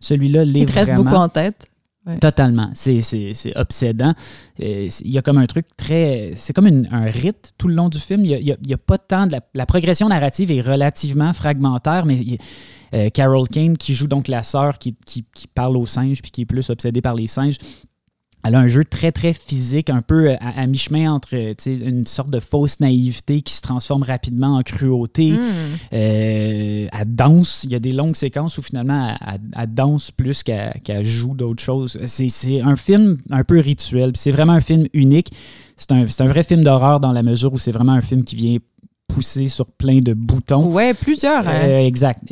[0.00, 0.68] celui-là l'est vraiment.
[0.68, 1.66] Il reste beaucoup en tête.
[2.20, 2.70] Totalement.
[2.74, 4.14] C'est obsédant.
[4.62, 6.32] Euh, il y a comme un truc très.
[6.36, 8.24] C'est comme un rite tout le long du film.
[8.24, 9.26] Il n'y a, pas de temps.
[9.26, 12.38] De la, progression narrative est relativement fragmentaire, mais
[12.94, 15.24] euh, Carol Kane, qui joue donc la sœur qui, qui,
[15.54, 17.58] parle aux singes puis qui est plus obsédée par les singes,
[18.48, 21.34] elle a un jeu très, très physique, un peu euh, à, mi-chemin entre
[21.66, 25.32] une sorte de fausse naïveté qui se transforme rapidement en cruauté.
[25.32, 25.36] Hmm.
[25.92, 27.64] Euh, elle danse.
[27.64, 29.14] Il y a des longues séquences où finalement
[29.54, 31.98] elle, danse plus qu'elle joue d'autres choses.
[32.06, 34.12] C'est un film un peu rituel.
[34.14, 35.30] C'est vraiment un film unique.
[35.76, 38.34] C'est un, un, vrai film d'horreur dans la mesure où c'est vraiment un film qui
[38.34, 38.58] vient
[39.08, 40.66] poussé sur plein de boutons.
[40.66, 41.46] Ouais, plusieurs.
[41.48, 41.60] Hein.
[41.62, 42.22] Euh, exact.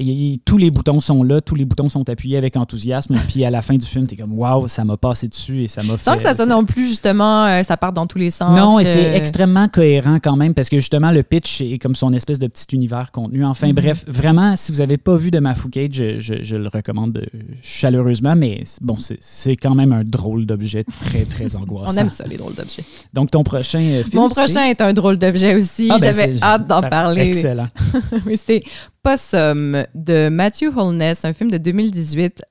[0.45, 3.17] tous les boutons sont là, tous les boutons sont appuyés avec enthousiasme.
[3.29, 5.69] puis à la fin du film, tu es comme waouh, ça m'a passé dessus et
[5.69, 6.05] ça m'a fait.
[6.05, 8.57] Sans que ça soit non plus justement, euh, ça part dans tous les sens.
[8.57, 12.13] Non, et c'est extrêmement cohérent quand même parce que justement le pitch est comme son
[12.13, 13.45] espèce de petit univers contenu.
[13.45, 13.75] Enfin mhm.
[13.75, 17.27] bref, vraiment, si vous n'avez pas vu de Mafouquet, je, je, le recommande
[17.63, 21.95] chaleureusement, mais bon, c'est quand même un drôle d'objet très très angoissant.
[21.95, 22.85] On aime ça les drôles d'objets.
[23.15, 24.23] Donc ton prochain euh, film.
[24.23, 24.81] Mon prochain est...
[24.81, 25.89] un drôle d'objet aussi.
[25.91, 27.29] Ah, ben, J'avais hâte d'en parler.
[27.29, 27.69] Excellent.
[28.27, 28.63] oui, c'est
[29.03, 32.43] Possum de Matthew Holness, un film de 2018.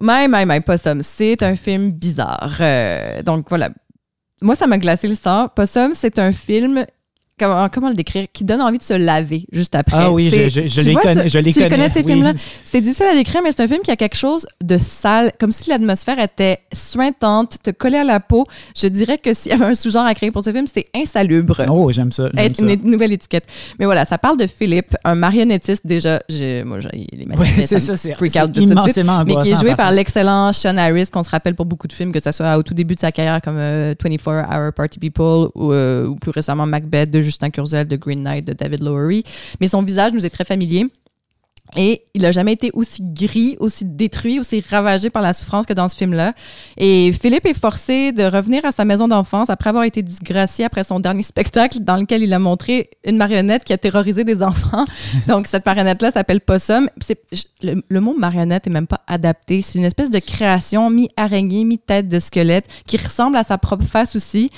[0.00, 2.56] My, my, my, Possum, c'est un film bizarre.
[2.60, 3.70] Euh, donc voilà.
[4.42, 5.48] Moi, ça m'a glacé le sang.
[5.48, 6.84] Possum, c'est un film
[7.38, 9.96] comment, comment le décrire, qui donne envie de se laver juste après.
[9.96, 11.28] Ah oui, je, je, je les connais.
[11.28, 12.32] Je les tu connais, connais ces films-là?
[12.64, 15.52] C'est difficile à décrire, mais c'est un film qui a quelque chose de sale, comme
[15.52, 18.44] si l'atmosphère était suintante, te collait à la peau.
[18.76, 21.62] Je dirais que s'il y avait un sous-genre à créer pour ce film, c'est insalubre.
[21.68, 22.28] Oh, j'aime ça.
[22.36, 23.44] Une, nouvelle étiquette.
[23.78, 26.20] Mais voilà, ça parle de Philippe, un marionnettiste déjà.
[26.64, 29.60] Moi, les marionnettes, c'est ça, c'est freak out de tout de suite, Mais qui est
[29.60, 32.56] joué par l'excellent Sean Harris, qu'on se rappelle pour beaucoup de films, que ce soit
[32.56, 36.16] au tout début de sa carrière comme 24 euh, Hour Party People ou, euh, ou
[36.16, 39.24] plus récemment Macbeth de Justin Kurzel, de Green Knight, de David Lowery.
[39.60, 40.86] Mais son visage nous est très familier.
[41.74, 45.72] Et il n'a jamais été aussi gris, aussi détruit, aussi ravagé par la souffrance que
[45.72, 46.32] dans ce film-là.
[46.76, 50.84] Et Philippe est forcé de revenir à sa maison d'enfance après avoir été disgracié après
[50.84, 54.84] son dernier spectacle dans lequel il a montré une marionnette qui a terrorisé des enfants.
[55.26, 56.88] Donc, cette marionnette-là s'appelle Possum.
[57.62, 59.60] Le, le, mot marionnette est même pas adapté.
[59.60, 64.14] C'est une espèce de création mi-araignée, mi-tête de squelette qui ressemble à sa propre face
[64.14, 64.50] aussi.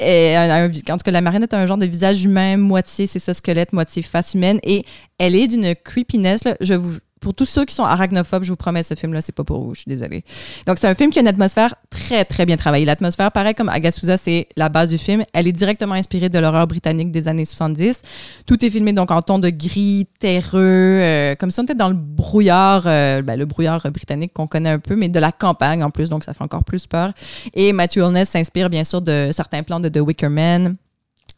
[0.00, 3.72] En tout cas, la marionnette a un genre de visage humain, moitié c'est ça squelette,
[3.72, 4.60] moitié face humaine.
[4.62, 4.84] Et
[5.18, 6.44] elle est d'une creepiness.
[6.44, 9.34] Là, je vous, pour tous ceux qui sont arachnophobes, je vous promets, ce film-là, c'est
[9.34, 9.74] pas pour vous.
[9.74, 10.22] Je suis désolée.
[10.64, 12.84] Donc, c'est un film qui a une atmosphère très, très bien travaillée.
[12.84, 15.24] L'atmosphère, pareil comme Agasouza, c'est la base du film.
[15.32, 18.02] Elle est directement inspirée de l'horreur britannique des années 70.
[18.46, 21.88] Tout est filmé donc en ton de gris, terreux, euh, comme si on était dans
[21.88, 25.82] le brouillard, euh, ben, le brouillard britannique qu'on connaît un peu, mais de la campagne
[25.82, 27.12] en plus, donc ça fait encore plus peur.
[27.54, 30.76] Et Matthew Holness s'inspire bien sûr de certains plans de The Wicker Man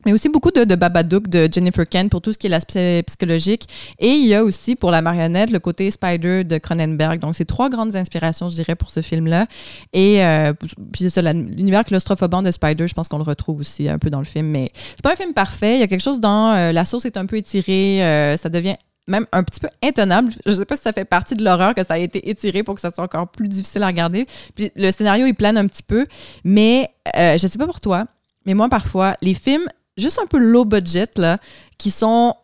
[0.07, 3.66] mais aussi beaucoup de, Babadook de Jennifer Kent pour tout ce qui est l'aspect psychologique.
[3.99, 7.18] Et il y a aussi pour la marionnette le côté Spider de Cronenberg.
[7.18, 9.46] Donc, c'est trois grandes inspirations, je dirais, pour ce film-là.
[9.92, 13.88] Et euh, puis c'est ça, l'univers claustrophobant de Spider, je pense qu'on le retrouve aussi
[13.88, 14.46] un peu dans le film.
[14.46, 15.74] Mais c'est pas un film parfait.
[15.74, 18.05] Il y a quelque chose dans euh, la sauce est un peu étirée.
[18.05, 18.76] Euh, ça devient
[19.09, 20.32] même un petit peu intenable.
[20.46, 22.74] Je sais pas si ça fait partie de l'horreur que ça a été étiré pour
[22.74, 24.26] que ça soit encore plus difficile à regarder.
[24.55, 26.07] Puis le scénario, il plane un petit peu.
[26.44, 28.07] Mais je sais pas pour toi,
[28.49, 29.66] mais moi, parfois, les films
[29.99, 31.38] juste un peu low budget, là,
[31.76, 32.34] qui sont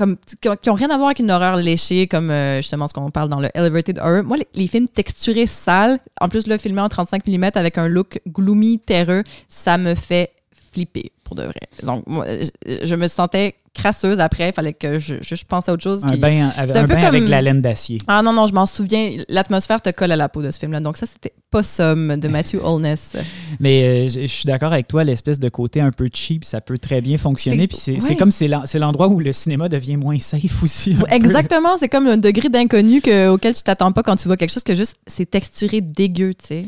[0.00, 3.10] comme qui ont rien à voir avec une horreur léchée comme euh, justement ce qu'on
[3.10, 4.24] parle dans le elevated horror.
[4.24, 8.18] Moi les, films texturés sales, en plus le filmé en 35 mm avec un look
[8.26, 10.30] gloomy, terreux, ça me fait
[10.72, 11.68] flipper pour de vrai.
[11.82, 12.26] Donc moi,
[12.66, 14.48] je, me sentais crasseuse après.
[14.48, 16.02] Il fallait que je, je, pense à autre chose.
[16.04, 17.98] Un bain, avec, un un peu bain avec comme- de la laine d'acier.
[18.08, 19.16] Ah non, non, je m'en souviens.
[19.28, 20.80] L'atmosphère te colle à la peau de ce film-là.
[20.80, 23.16] Donc ça, c'était Possum de Matthew Holness.
[23.58, 26.60] Mais euh, je, je suis d'accord avec toi, l'espèce de côté un peu cheap, ça
[26.60, 27.66] peut très bien fonctionner.
[27.66, 28.16] Puis c'est ouais.
[28.16, 30.96] comme c'est l'en- c'est l'endroit où le cinéma devient moins safe aussi.
[31.10, 34.52] Exactement, c'est comme un degré d'inconnu que- auquel tu t'attends pas quand tu vois quelque
[34.52, 36.62] chose que juste c'est texturé dégueu, tu sais.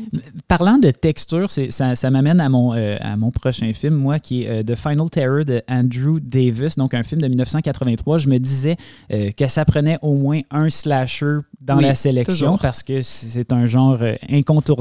[0.47, 4.43] Parlant de texture, ça, ça m'amène à mon, euh, à mon prochain film, moi, qui
[4.43, 8.17] est euh, The Final Terror de Andrew Davis, donc un film de 1983.
[8.17, 8.75] Je me disais
[9.11, 12.59] euh, que ça prenait au moins un slasher dans Oui, la sélection toujours.
[12.59, 14.15] parce que c'est un genre euh,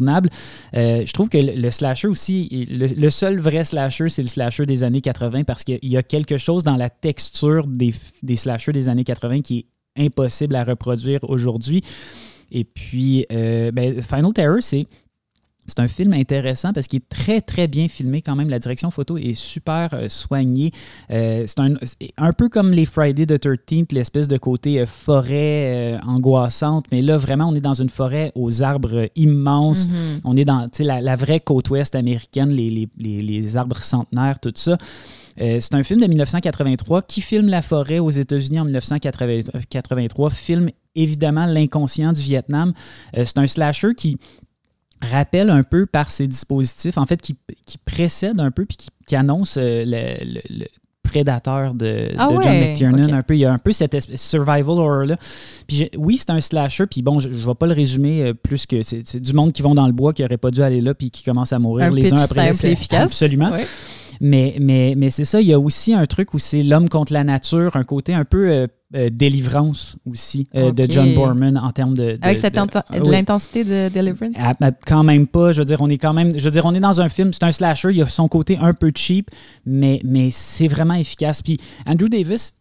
[0.00, 4.84] Euh, je trouve que le, slasher aussi, le, seul vrai slasher, c'est le slasher des
[4.84, 9.04] années 80 parce qu'il y a quelque chose dans la texture des slashers des années
[9.04, 9.66] 80 qui
[9.96, 11.82] est impossible à reproduire aujourd'hui.
[12.52, 14.86] Et puis, euh, ben, Final Terror, c'est
[15.66, 18.48] c'est un film intéressant parce qu'il est très, très bien filmé quand même.
[18.50, 20.72] La direction photo est super euh, soignée.
[21.10, 21.74] Euh, c'est un,
[22.18, 26.86] un peu comme les Friday the 13th, l'espèce de côté euh, forêt angoissante.
[26.90, 29.88] Mais là, vraiment, on est dans une forêt aux arbres immenses.
[30.24, 34.40] On est dans la, la vraie côte ouest américaine, les, les- les- les arbres centenaires,
[34.40, 34.76] tout ça.
[35.40, 40.70] Euh, c'est un film de 1983 qui filme la forêt aux États-Unis en 1983, filme
[40.94, 42.72] évidemment l'inconscient du Vietnam.
[43.16, 44.18] Euh, c'est un slasher qui
[45.10, 47.36] rappelle un peu par ses dispositifs, en fait, qui,
[47.66, 50.66] qui précède un peu puis qui, qui annonce euh, le, le- le
[51.02, 53.12] prédateur de, Ah de John McTiernan.
[53.12, 55.16] Un peu, il y a un peu cette espèce survival horror-là.
[55.66, 58.64] Puis oui, c'est un slasher, puis bon, je ne vais pas le résumer euh, plus
[58.64, 60.94] que c'est du monde qui vont dans le bois, qui n'aurait pas dû aller là,
[60.94, 63.02] puis qui commencent à mourir Un les uns après les efficace.
[63.04, 63.50] Absolument.
[63.50, 63.66] Ouais.
[64.24, 67.12] Mais, mais, mais c'est ça, il y a aussi un truc où c'est l'homme contre
[67.12, 70.84] la nature, un côté un peu euh, euh, délivrance aussi euh, de.
[70.88, 72.12] John Borman en termes de...
[72.12, 74.34] de- Avec cette Ah l'intensité de Deliverance.
[74.38, 75.50] Ah, ben, quand même pas.
[75.50, 76.30] Je veux dire, on est quand même.
[76.38, 77.32] Je veux dire, on est dans un film.
[77.32, 77.88] C'est un slasher.
[77.90, 79.28] Il y a son côté un peu cheap,
[79.66, 81.42] mais, mais c'est vraiment efficace.
[81.42, 82.54] Puis Andrew Davis.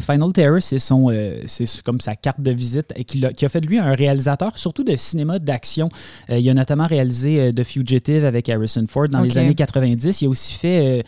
[0.00, 3.60] Final Terror, c'est son, euh, c'est comme sa carte de visite et qui, a fait
[3.60, 5.88] de lui un réalisateur surtout de cinéma d'action.
[6.30, 10.20] Euh, il a notamment réalisé euh, The Fugitive avec Harrison Ford dans les années 90.
[10.20, 11.04] Il a aussi fait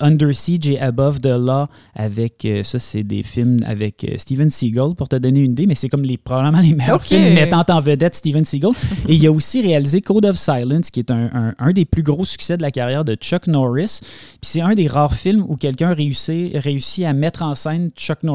[0.00, 5.08] Under Siege et Above the Law avec ça, c'est des films avec Steven Seagal pour
[5.08, 8.14] te donner une idée, mais c'est comme les probablement les meilleurs films mettant en vedette
[8.14, 8.70] Steven Seagal.
[9.08, 12.02] Et il a aussi réalisé Code of Silence, qui est un, un- un des plus
[12.02, 13.98] gros succès de la carrière de Chuck Norris.
[14.00, 18.22] Puis c'est un des rares films où quelqu'un réussit, réussit à mettre en scène Chuck
[18.22, 18.29] Norris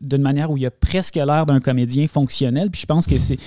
[0.00, 2.70] d'une manière où il a presque l'air d'un comédien fonctionnel.
[2.70, 3.38] Puis je pense que c'est.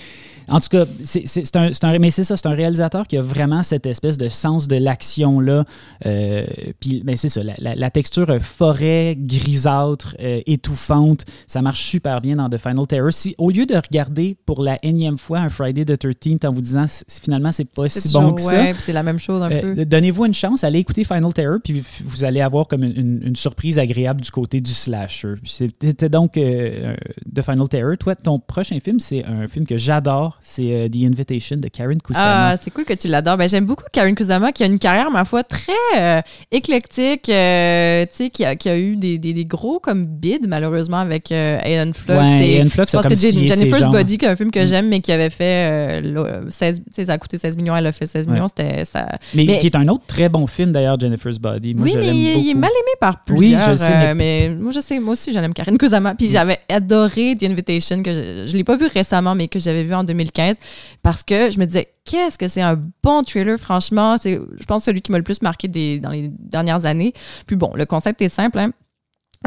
[0.52, 3.64] En tout cas, c'est un, un- mais c'est ça, c'est un réalisateur qui a vraiment
[3.64, 5.64] cette espèce de sens de l'action-là.
[6.06, 6.46] Euh,
[6.80, 11.82] puis, ben, c'est ça, la, la- la texture euh, forêt, grisâtre, euh, étouffante, ça marche
[11.84, 13.12] super bien dans The Final Terror.
[13.14, 16.62] Si, au lieu de regarder pour la énième fois un Friday the 13th en vous
[16.62, 19.76] disant finalement c'est pas si bon que ça, ouais, c'est la même chose un euh,
[19.76, 19.86] peu.
[19.86, 23.36] Donnez-vous une chance, allez écouter Final Terror, puis vous allez avoir comme une, une- une
[23.36, 25.36] surprise agréable du côté du slasher.
[25.44, 27.98] C'était donc The Final Terror.
[27.98, 32.02] Toi, ton prochain film, c'est un film que j'adore, c'est euh, The Invitation de Karen
[32.02, 32.50] Kusama.
[32.52, 33.38] Ah, c'est cool que tu l'adores.
[33.38, 36.22] Ben, j'aime beaucoup Karen Kusama qui a une carrière, ma foi, très euh,
[36.52, 40.40] éclectique, euh, tu sais, qui a, qui a eu des, des- des gros comme bids,
[40.48, 42.14] malheureusement, avec euh, Aeon Flux.
[42.16, 43.92] Ouais, Aeon Flux je pense que Jennifer's jambes.
[43.92, 44.68] Body, qui est un film que Mm.
[44.68, 47.76] j'aime, mais qui avait fait euh, là, 16, tu sais, ça a coûté 16 millions,
[47.76, 48.34] elle a fait 16 Ouais.
[48.34, 49.08] millions, c'était ça.
[49.34, 51.74] mais, mais- qui est un autre très bon film d'ailleurs, Jennifer's Body.
[51.76, 53.72] Moi, oui, je mais il, il est mal aimé par Oui, plusieurs.
[53.72, 54.50] je sais, euh, mais...
[54.60, 56.16] moi, je sais, moi aussi, j'aime Karen Kusama.
[56.16, 59.84] Puis j'avais adoré The Invitation, que je ne l'ai pas vu récemment, mais que j'avais
[59.84, 60.58] vu en 2015,
[61.02, 64.18] parce que je me disais, qu'est-ce que c'est un bon thriller, franchement?
[64.18, 67.14] C'est, je pense, celui qui m'a le plus marqué des, dans les dernières années.
[67.48, 68.72] Puis bon, le concept est simple, hein.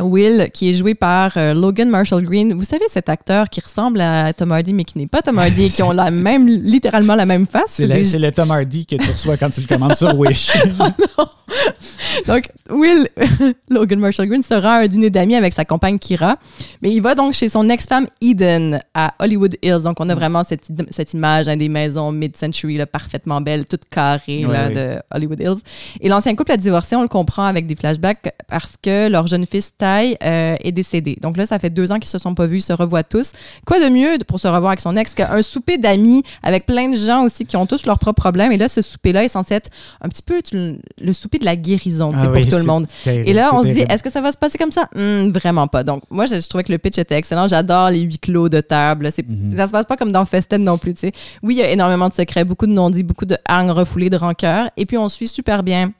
[0.03, 2.55] Will, qui est joué par euh, Logan Marshall Green.
[2.55, 5.69] Vous savez, cet acteur qui ressemble à Tom Hardy, mais qui n'est pas Tom Hardy,
[5.69, 7.65] qui ont la même, littéralement la même face.
[7.73, 10.19] C'est le, Des- c'est le Tom Hardy que tu reçois quand tu le commandes sur
[10.19, 10.51] Wish.
[12.27, 13.07] Donc, Will,
[13.69, 16.39] Logan Marshall Green, sera à un dîner d'amis avec sa compagne Kira.
[16.81, 19.83] Mais il va donc chez son ex-femme Eden à Hollywood Hills.
[19.83, 23.85] Donc, on a vraiment cette, cette image hein, des maisons mid-century, là, parfaitement belles, toutes
[23.91, 25.61] carrées là, de Hollywood Hills.
[26.01, 29.47] Et l'ancien couple a divorcé, on le comprend avec des flashbacks, parce que leur jeune
[29.47, 31.17] fils, Euh, est décédé.
[31.21, 33.33] Donc là, ça fait deux ans qu'ils se sont pas vus, ils se revoient tous.
[33.67, 36.97] Quoi de mieux pour se revoir avec son ex qu'un souper d'amis avec plein de
[36.97, 38.53] gens aussi qui ont tous leurs propres problèmes?
[38.53, 39.71] Et là, ce souper-là est censé être
[40.01, 42.87] un petit peu tu- le souper de la guérison Ah pour tout le monde.
[43.05, 44.89] terrible, Et là, on se dit, est-ce que ça va se passer comme ça?
[44.95, 45.83] Hmm, vraiment pas.
[45.85, 47.49] Donc, moi, je, je trouvais que le pitch était excellent.
[47.49, 49.11] J'adore les huis clos de table.
[49.11, 49.57] C'est, Mhm.
[49.57, 50.95] Ça se passe pas comme dans Festen non plus.
[51.43, 54.17] Oui, il y a énormément de secrets, beaucoup de non-dits, beaucoup de hangs refoulés de
[54.17, 54.71] rancœur.
[54.77, 55.93] Et puis, on suit super bien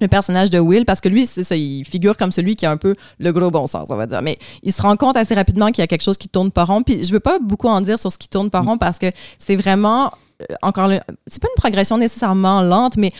[0.00, 2.70] le personnage de Will, parce que lui, c'est ça, il figure comme celui qui a
[2.70, 4.22] un peu le gros bon sens, on va dire.
[4.22, 6.64] Mais il se rend compte assez rapidement qu'il y a quelque chose qui tourne pas
[6.64, 6.82] rond.
[6.82, 9.10] Puis je veux pas beaucoup en dire sur ce qui tourne pas rond parce que
[9.38, 13.12] c'est vraiment, euh, encore, le- c'est pas une progression nécessairement lente, mais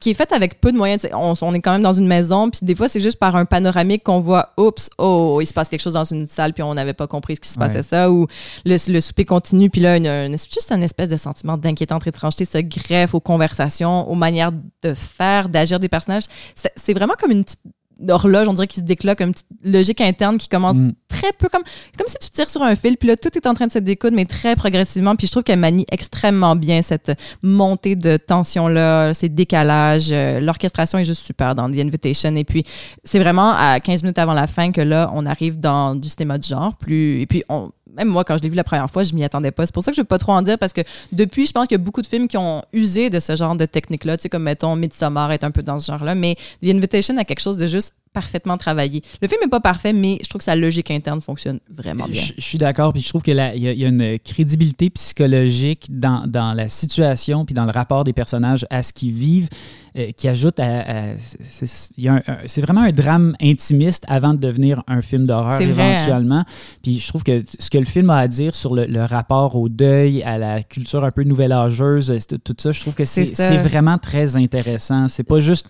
[0.00, 1.06] qui est faite avec peu de moyens.
[1.12, 3.44] On, on, est quand même dans une maison, puis des fois, c'est juste par un
[3.44, 6.74] panoramique qu'on voit, oups, oh, il se passe quelque chose dans une salle, puis on
[6.74, 8.26] n'avait pas compris ce qui se passait ça, ou
[8.64, 12.44] le, le souper continue, puis là, une, une, juste un espèce de sentiment d'inquiétante étrangeté
[12.44, 16.24] se greffe aux conversations, aux manières de faire, d'agir des personnages.
[16.54, 17.60] C'est vraiment comme une petite
[17.98, 20.92] d'horloge, on dirait qu'il se décloque, une petite logique interne qui commence mm.
[21.08, 21.62] très peu comme
[21.96, 23.78] comme si tu tires sur un fil, puis là tout est en train de se
[23.78, 25.16] découdre, mais très progressivement.
[25.16, 30.08] Puis je trouve qu'elle manie extrêmement bien cette montée de tension là, ces décalages.
[30.10, 32.34] Euh, l'orchestration est juste super dans The Invitation.
[32.36, 32.64] Et puis
[33.04, 36.38] c'est vraiment à 15 minutes avant la fin que là on arrive dans du cinéma
[36.38, 36.76] de genre.
[36.76, 39.24] Plus et puis on même moi, quand je l'ai vu la première fois, je m'y
[39.24, 39.66] attendais pas.
[39.66, 40.80] C'est pour ça que je ne veux pas trop en dire parce que
[41.12, 43.56] depuis, je pense qu'il y a beaucoup de films qui ont usé de ce genre
[43.56, 44.16] de technique-là.
[44.16, 46.14] Tu sais, comme mettons Midsommar est un peu dans ce genre-là.
[46.14, 49.00] Mais The Invitation a quelque chose de juste parfaitement travaillé.
[49.22, 52.20] Le film n'est pas parfait, mais je trouve que sa logique interne fonctionne vraiment bien.
[52.20, 56.52] Je, suis d'accord, puis je trouve qu'il y, y, a une crédibilité psychologique dans, dans,
[56.52, 59.48] la situation, puis dans le rapport des personnages à ce qu'ils vivent,
[59.96, 61.14] euh, qui ajoute à...
[61.40, 65.60] c'est vraiment un drame intimiste avant de devenir un film d'horreur hein.
[65.60, 66.44] éventuellement.
[66.82, 69.54] Puis je trouve que ce que le film a à dire sur le, le rapport
[69.54, 72.12] au deuil, à la culture un peu nouvelle âgeuse,
[72.44, 75.06] tout ça, je trouve que c'est vraiment très intéressant.
[75.06, 75.68] C'est pas juste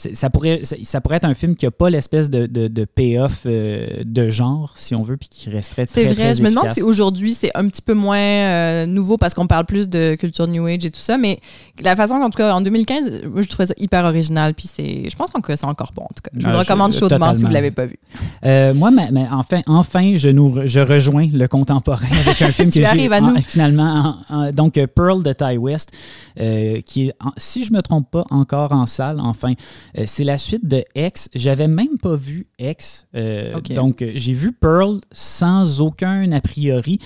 [0.00, 3.86] ça pourrait, ça, pourrait être un film qui n'a pas l'espèce de, de, payoff euh,
[4.04, 6.82] de genre, si on veut, puis qui resterait très, C'est vrai, je me demande si
[6.82, 10.64] aujourd'hui c'est un petit peu moins euh, nouveau parce qu'on parle plus de culture New
[10.66, 11.40] Age et tout ça, mais
[11.82, 15.16] la façon, en tout cas, en 2015, moi, je trouvais ça hyper original, puis je
[15.16, 16.30] pense que c'est encore bon, en tout cas.
[16.34, 17.98] Je vous le recommande chaudement si vous ne l'avez pas vu.
[18.46, 22.80] Euh, moi, mais, enfin, enfin je, nous, je rejoins le contemporain avec un film que
[22.84, 24.16] j'ai finalement,
[24.52, 25.92] donc Pearl de Ty West,
[26.36, 29.52] qui est, si je me trompe pas, encore en salle, enfin.
[29.98, 31.28] Euh, c'est la suite de X.
[31.34, 33.06] J'avais même pas vu X.
[33.14, 36.98] Euh, donc, euh, j'ai vu Pearl sans aucun a priori.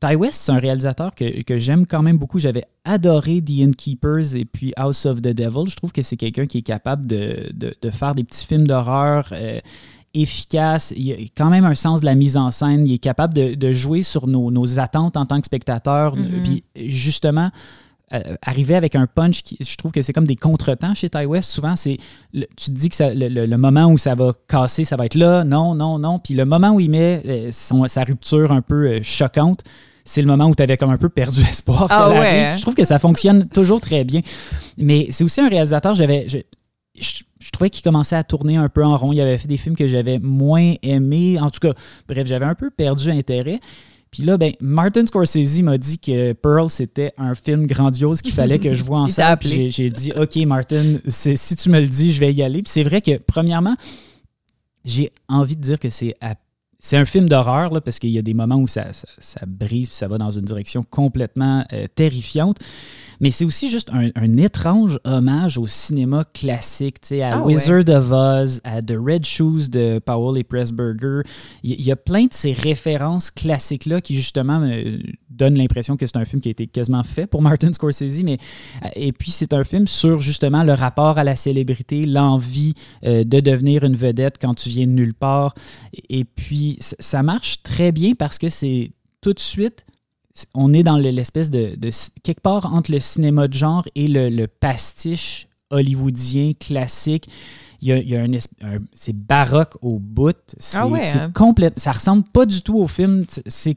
[0.00, 2.38] Ty West, c'est un réalisateur que, que j'aime quand même beaucoup.
[2.38, 5.70] J'avais adoré The Innkeepers et puis House of the Devil.
[5.70, 8.66] Je trouve que c'est quelqu'un qui est capable de, de, de, faire des petits films
[8.66, 9.32] d'horreur
[10.12, 10.92] efficaces.
[10.96, 12.86] Il a quand même un sens de la mise en scène.
[12.86, 16.14] Il est capable de, de jouer sur nos, nos, attentes en tant que spectateur.
[16.14, 16.42] Mm-hmm.
[16.42, 17.50] Puis justement,
[18.42, 21.50] arriver avec un punch qui, je trouve que c'est comme des contretemps chez Ty West.
[21.50, 21.96] Souvent, c'est
[22.32, 25.74] tu te dis que le, moment où ça va casser, ça va être là, non,
[25.74, 26.18] non, non.
[26.18, 29.64] Puis le moment où il met euh, sa rupture un peu euh, choquante,
[30.04, 31.88] c'est le moment où tu avais comme un peu perdu espoir.
[31.90, 32.46] Ah ouais.
[32.46, 32.56] Hein?
[32.56, 34.20] Je trouve que ça fonctionne toujours très bien.
[34.78, 36.28] Mais c'est aussi un réalisateur, j'avais.
[36.28, 36.38] Je,
[36.98, 39.12] je, trouvais qu'il commençait à tourner un peu en rond.
[39.12, 41.38] Il avait fait des films que j'avais moins aimés.
[41.40, 41.74] En tout cas,
[42.08, 43.60] bref, j'avais un peu perdu intérêt.
[44.16, 48.58] Puis là, ben, Martin Scorsese m'a dit que Pearl, c'était un film grandiose qu'il fallait
[48.58, 49.36] que je vois en salle.
[49.42, 52.62] J'ai dit, OK, Martin, si tu me le dis, je vais y aller.
[52.62, 53.76] Puis c'est vrai que, premièrement,
[54.86, 56.16] j'ai envie de dire que c'est
[56.78, 58.86] c'est un film d'horreur, parce qu'il y a des moments où ça,
[59.18, 62.56] ça, brise, puis ça va dans une direction complètement euh, terrifiante
[63.20, 67.88] mais c'est aussi juste un, étrange hommage au cinéma classique, tu sais, à ah Wizard
[67.88, 71.22] of Oz, à The Red Shoes de Powell et Pressburger.
[71.62, 74.98] Il y, a plein de ces références classiques-là qui, justement, me
[75.30, 78.22] donnent l'impression que c'est un film qui a été quasiment fait pour Martin Scorsese.
[78.24, 78.38] Mais,
[78.84, 83.24] euh, et puis, c'est un film sur, justement, le rapport à la célébrité, l'envie euh,
[83.24, 85.54] de devenir une vedette quand tu viens de nulle part.
[86.08, 89.86] Et puis, ça marche très bien parce que c'est tout de suite
[90.54, 91.76] on est dans l'espèce de,
[92.22, 97.28] quelque part entre le cinéma de genre et le, pastiche hollywoodien classique.
[97.82, 98.30] Il y a, un,
[98.94, 100.36] c'est baroque au bout.
[100.58, 101.72] C'est ah hein?
[101.76, 103.24] Ça ressemble pas du tout au film.
[103.46, 103.76] C'est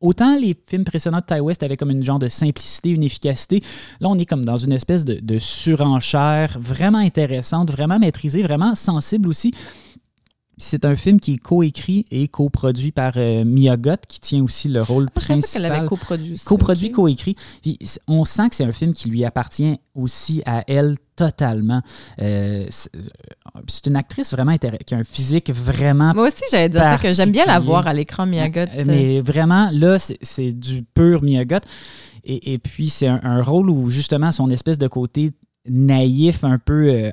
[0.00, 3.62] autant les films précédents de Ty West avaient comme une genre de simplicité, une efficacité.
[4.00, 8.74] Là, on est comme dans une espèce de, de surenchère vraiment intéressante, vraiment maîtrisée, vraiment
[8.74, 9.52] sensible aussi.
[10.58, 14.68] C'est un film qui est coécrit et coproduit par euh, Mia Gott, qui tient aussi
[14.68, 15.62] le rôle ah, principal.
[15.62, 16.40] qu'elle avait coproduit.
[16.46, 17.36] Coproduit, coécrit.
[18.08, 21.82] on sent que c'est un film qui lui appartient aussi à elle totalement.
[22.22, 23.00] Euh, euh,
[23.68, 26.14] c'est une actrice vraiment qui a un physique vraiment.
[26.14, 28.70] Moi aussi, j'allais dire ça, que j'aime bien la voir à l'écran, Mia Gott.
[28.86, 31.64] Mais vraiment, là, c'est du pur Mia Gott.
[32.24, 35.32] Et, et puis, c'est un, rôle où, justement, son espèce de côté
[35.68, 37.10] naïf, un peu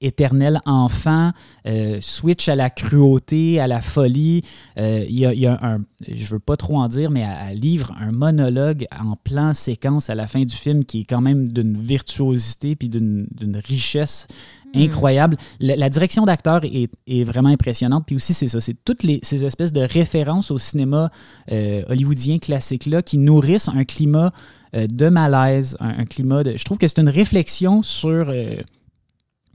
[0.00, 1.32] éternel enfant,
[1.66, 4.42] euh, switch à la cruauté, à la folie.
[4.78, 8.12] Euh, il y, a, un, je veux pas trop en dire, mais elle, livre un
[8.12, 12.76] monologue en plan séquence à la fin du film qui est quand même d'une virtuosité
[12.76, 13.26] puis d'une
[13.66, 14.26] richesse
[14.74, 14.80] hmm.
[14.80, 15.36] incroyable.
[15.60, 18.04] La, direction d'acteur est, vraiment impressionnante.
[18.06, 21.10] Puis aussi, c'est ça, c'est toutes les, ces espèces de références au cinéma
[21.52, 24.32] euh, hollywoodien classique-là qui nourrissent un climat
[24.72, 26.56] de malaise, un, climat de...
[26.56, 28.32] Je trouve que c'est une réflexion sur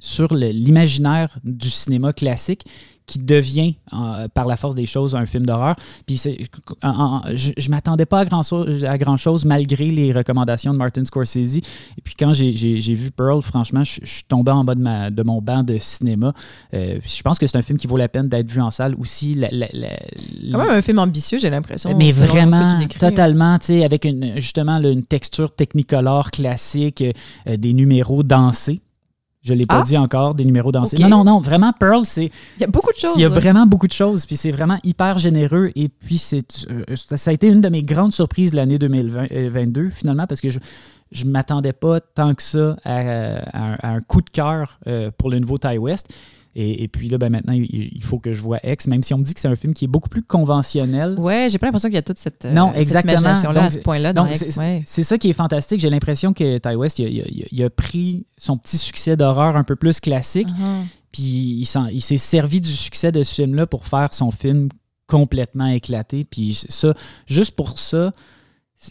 [0.05, 2.63] sur l'imaginaire du cinéma classique
[3.07, 5.75] qui devient, euh, par la force des choses, un film d'horreur.
[6.05, 6.37] Puis c'est,
[7.35, 8.41] je, je m'attendais pas à grand,
[8.87, 11.57] à grand chose malgré les recommandations de Martin Scorsese.
[11.57, 15.23] Et puis quand j'ai, vu Pearl, franchement, je, suis tombé en bas de, ma, de
[15.23, 16.33] mon banc de cinéma.
[16.73, 18.95] Euh, je pense que c'est un film qui vaut la peine d'être vu en salle
[18.99, 19.33] aussi.
[19.33, 21.95] La, Quand même un film ambitieux, j'ai l'impression.
[21.95, 27.03] Mais vraiment, totalement, tu sais, avec une, justement une texture technicolore classique,
[27.47, 28.81] euh, des numéros dansés.
[29.45, 29.83] Je ne l'ai pas ah!
[29.83, 30.97] dit encore, des numéros dansés.
[30.97, 32.31] Non, non, non, vraiment, Pearl, c'est.
[32.57, 33.13] Il y a beaucoup de choses.
[33.15, 34.25] Il y a vraiment beaucoup de choses.
[34.25, 35.69] Puis c'est vraiment hyper généreux.
[35.75, 39.81] Et puis, c'est, euh, ça a été une de mes grandes surprises de l'année 2022,
[39.81, 40.59] euh, finalement, parce que je
[41.25, 45.59] ne m'attendais pas tant que ça à, un coup de cœur euh, pour le nouveau
[45.59, 46.11] Ty West.
[46.57, 49.23] Et, puis là, ben maintenant, il, faut que je vois X, même si on me
[49.23, 51.19] dit que c'est un film qui est beaucoup plus conventionnel.
[51.19, 54.25] Ouais, j'ai pas l'impression qu'il y a toute cette, non, imagination-là à ce point-là dans.
[54.85, 55.81] C'est ça qui est fantastique.
[55.81, 59.99] J'ai l'impression que Ty West, il, a pris son petit succès d'horreur un peu plus
[59.99, 60.85] classique, uh-huh.
[61.11, 64.69] puis il s'est servi du succès de ce film-là pour faire son film
[65.07, 66.25] complètement éclaté.
[66.29, 66.93] Puis ça,
[67.27, 68.13] juste pour ça,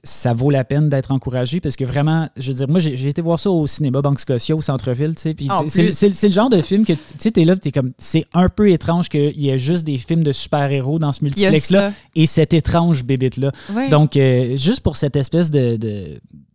[0.02, 3.22] ça vaut la peine d'être encouragé parce que vraiment, je veux dire, moi, j'ai été
[3.22, 5.34] voir ça au cinéma Banque Scotia, au centre-ville, tu sais.
[5.34, 8.48] Puis c'est le genre de film que, tu sais, t'es là, t'es comme, c'est un
[8.48, 12.54] peu étrange qu'il y ait juste des films de super-héros dans ce multiplex-là et cette
[12.54, 13.52] étrange bébite-là.
[13.90, 15.78] Donc, euh, juste pour cette espèce de,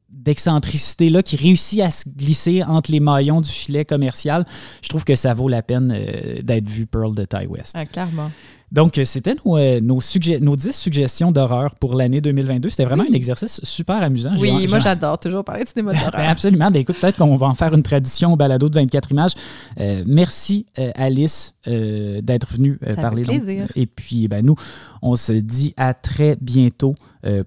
[0.09, 4.45] d'excentricité-là qui réussit à se glisser entre les maillons du filet commercial,
[4.81, 7.75] je trouve que ça vaut la peine euh, d'être vu Pearl de Ty West.
[7.75, 8.31] Ah, clairement.
[8.71, 12.69] Donc, euh, c'était nos, euh, nos, 10 suggestions d'horreur pour l'année 2022.
[12.69, 14.33] C'était vraiment un exercice super amusant.
[14.37, 16.09] Oui, moi j'adore toujours parler de cinéma d'horreur.
[16.19, 16.69] Ben, absolument.
[16.69, 19.31] Ben, écoute, peut-être qu'on va en faire une tradition au balado de 24 images.
[19.79, 20.65] Euh, merci,
[20.95, 23.23] Alice, d'être venue parler.
[23.23, 23.67] Plaisir.
[23.75, 24.55] et puis, ben, nous,
[25.01, 26.95] on se dit à très bientôt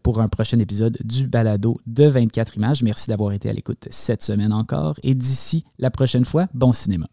[0.03, 2.83] pour un prochain épisode du balado de 24 images.
[2.83, 4.95] Merci d'avoir été à l'écoute cette semaine encore.
[5.03, 7.09] Et d'ici la prochaine fois, bon cinéma.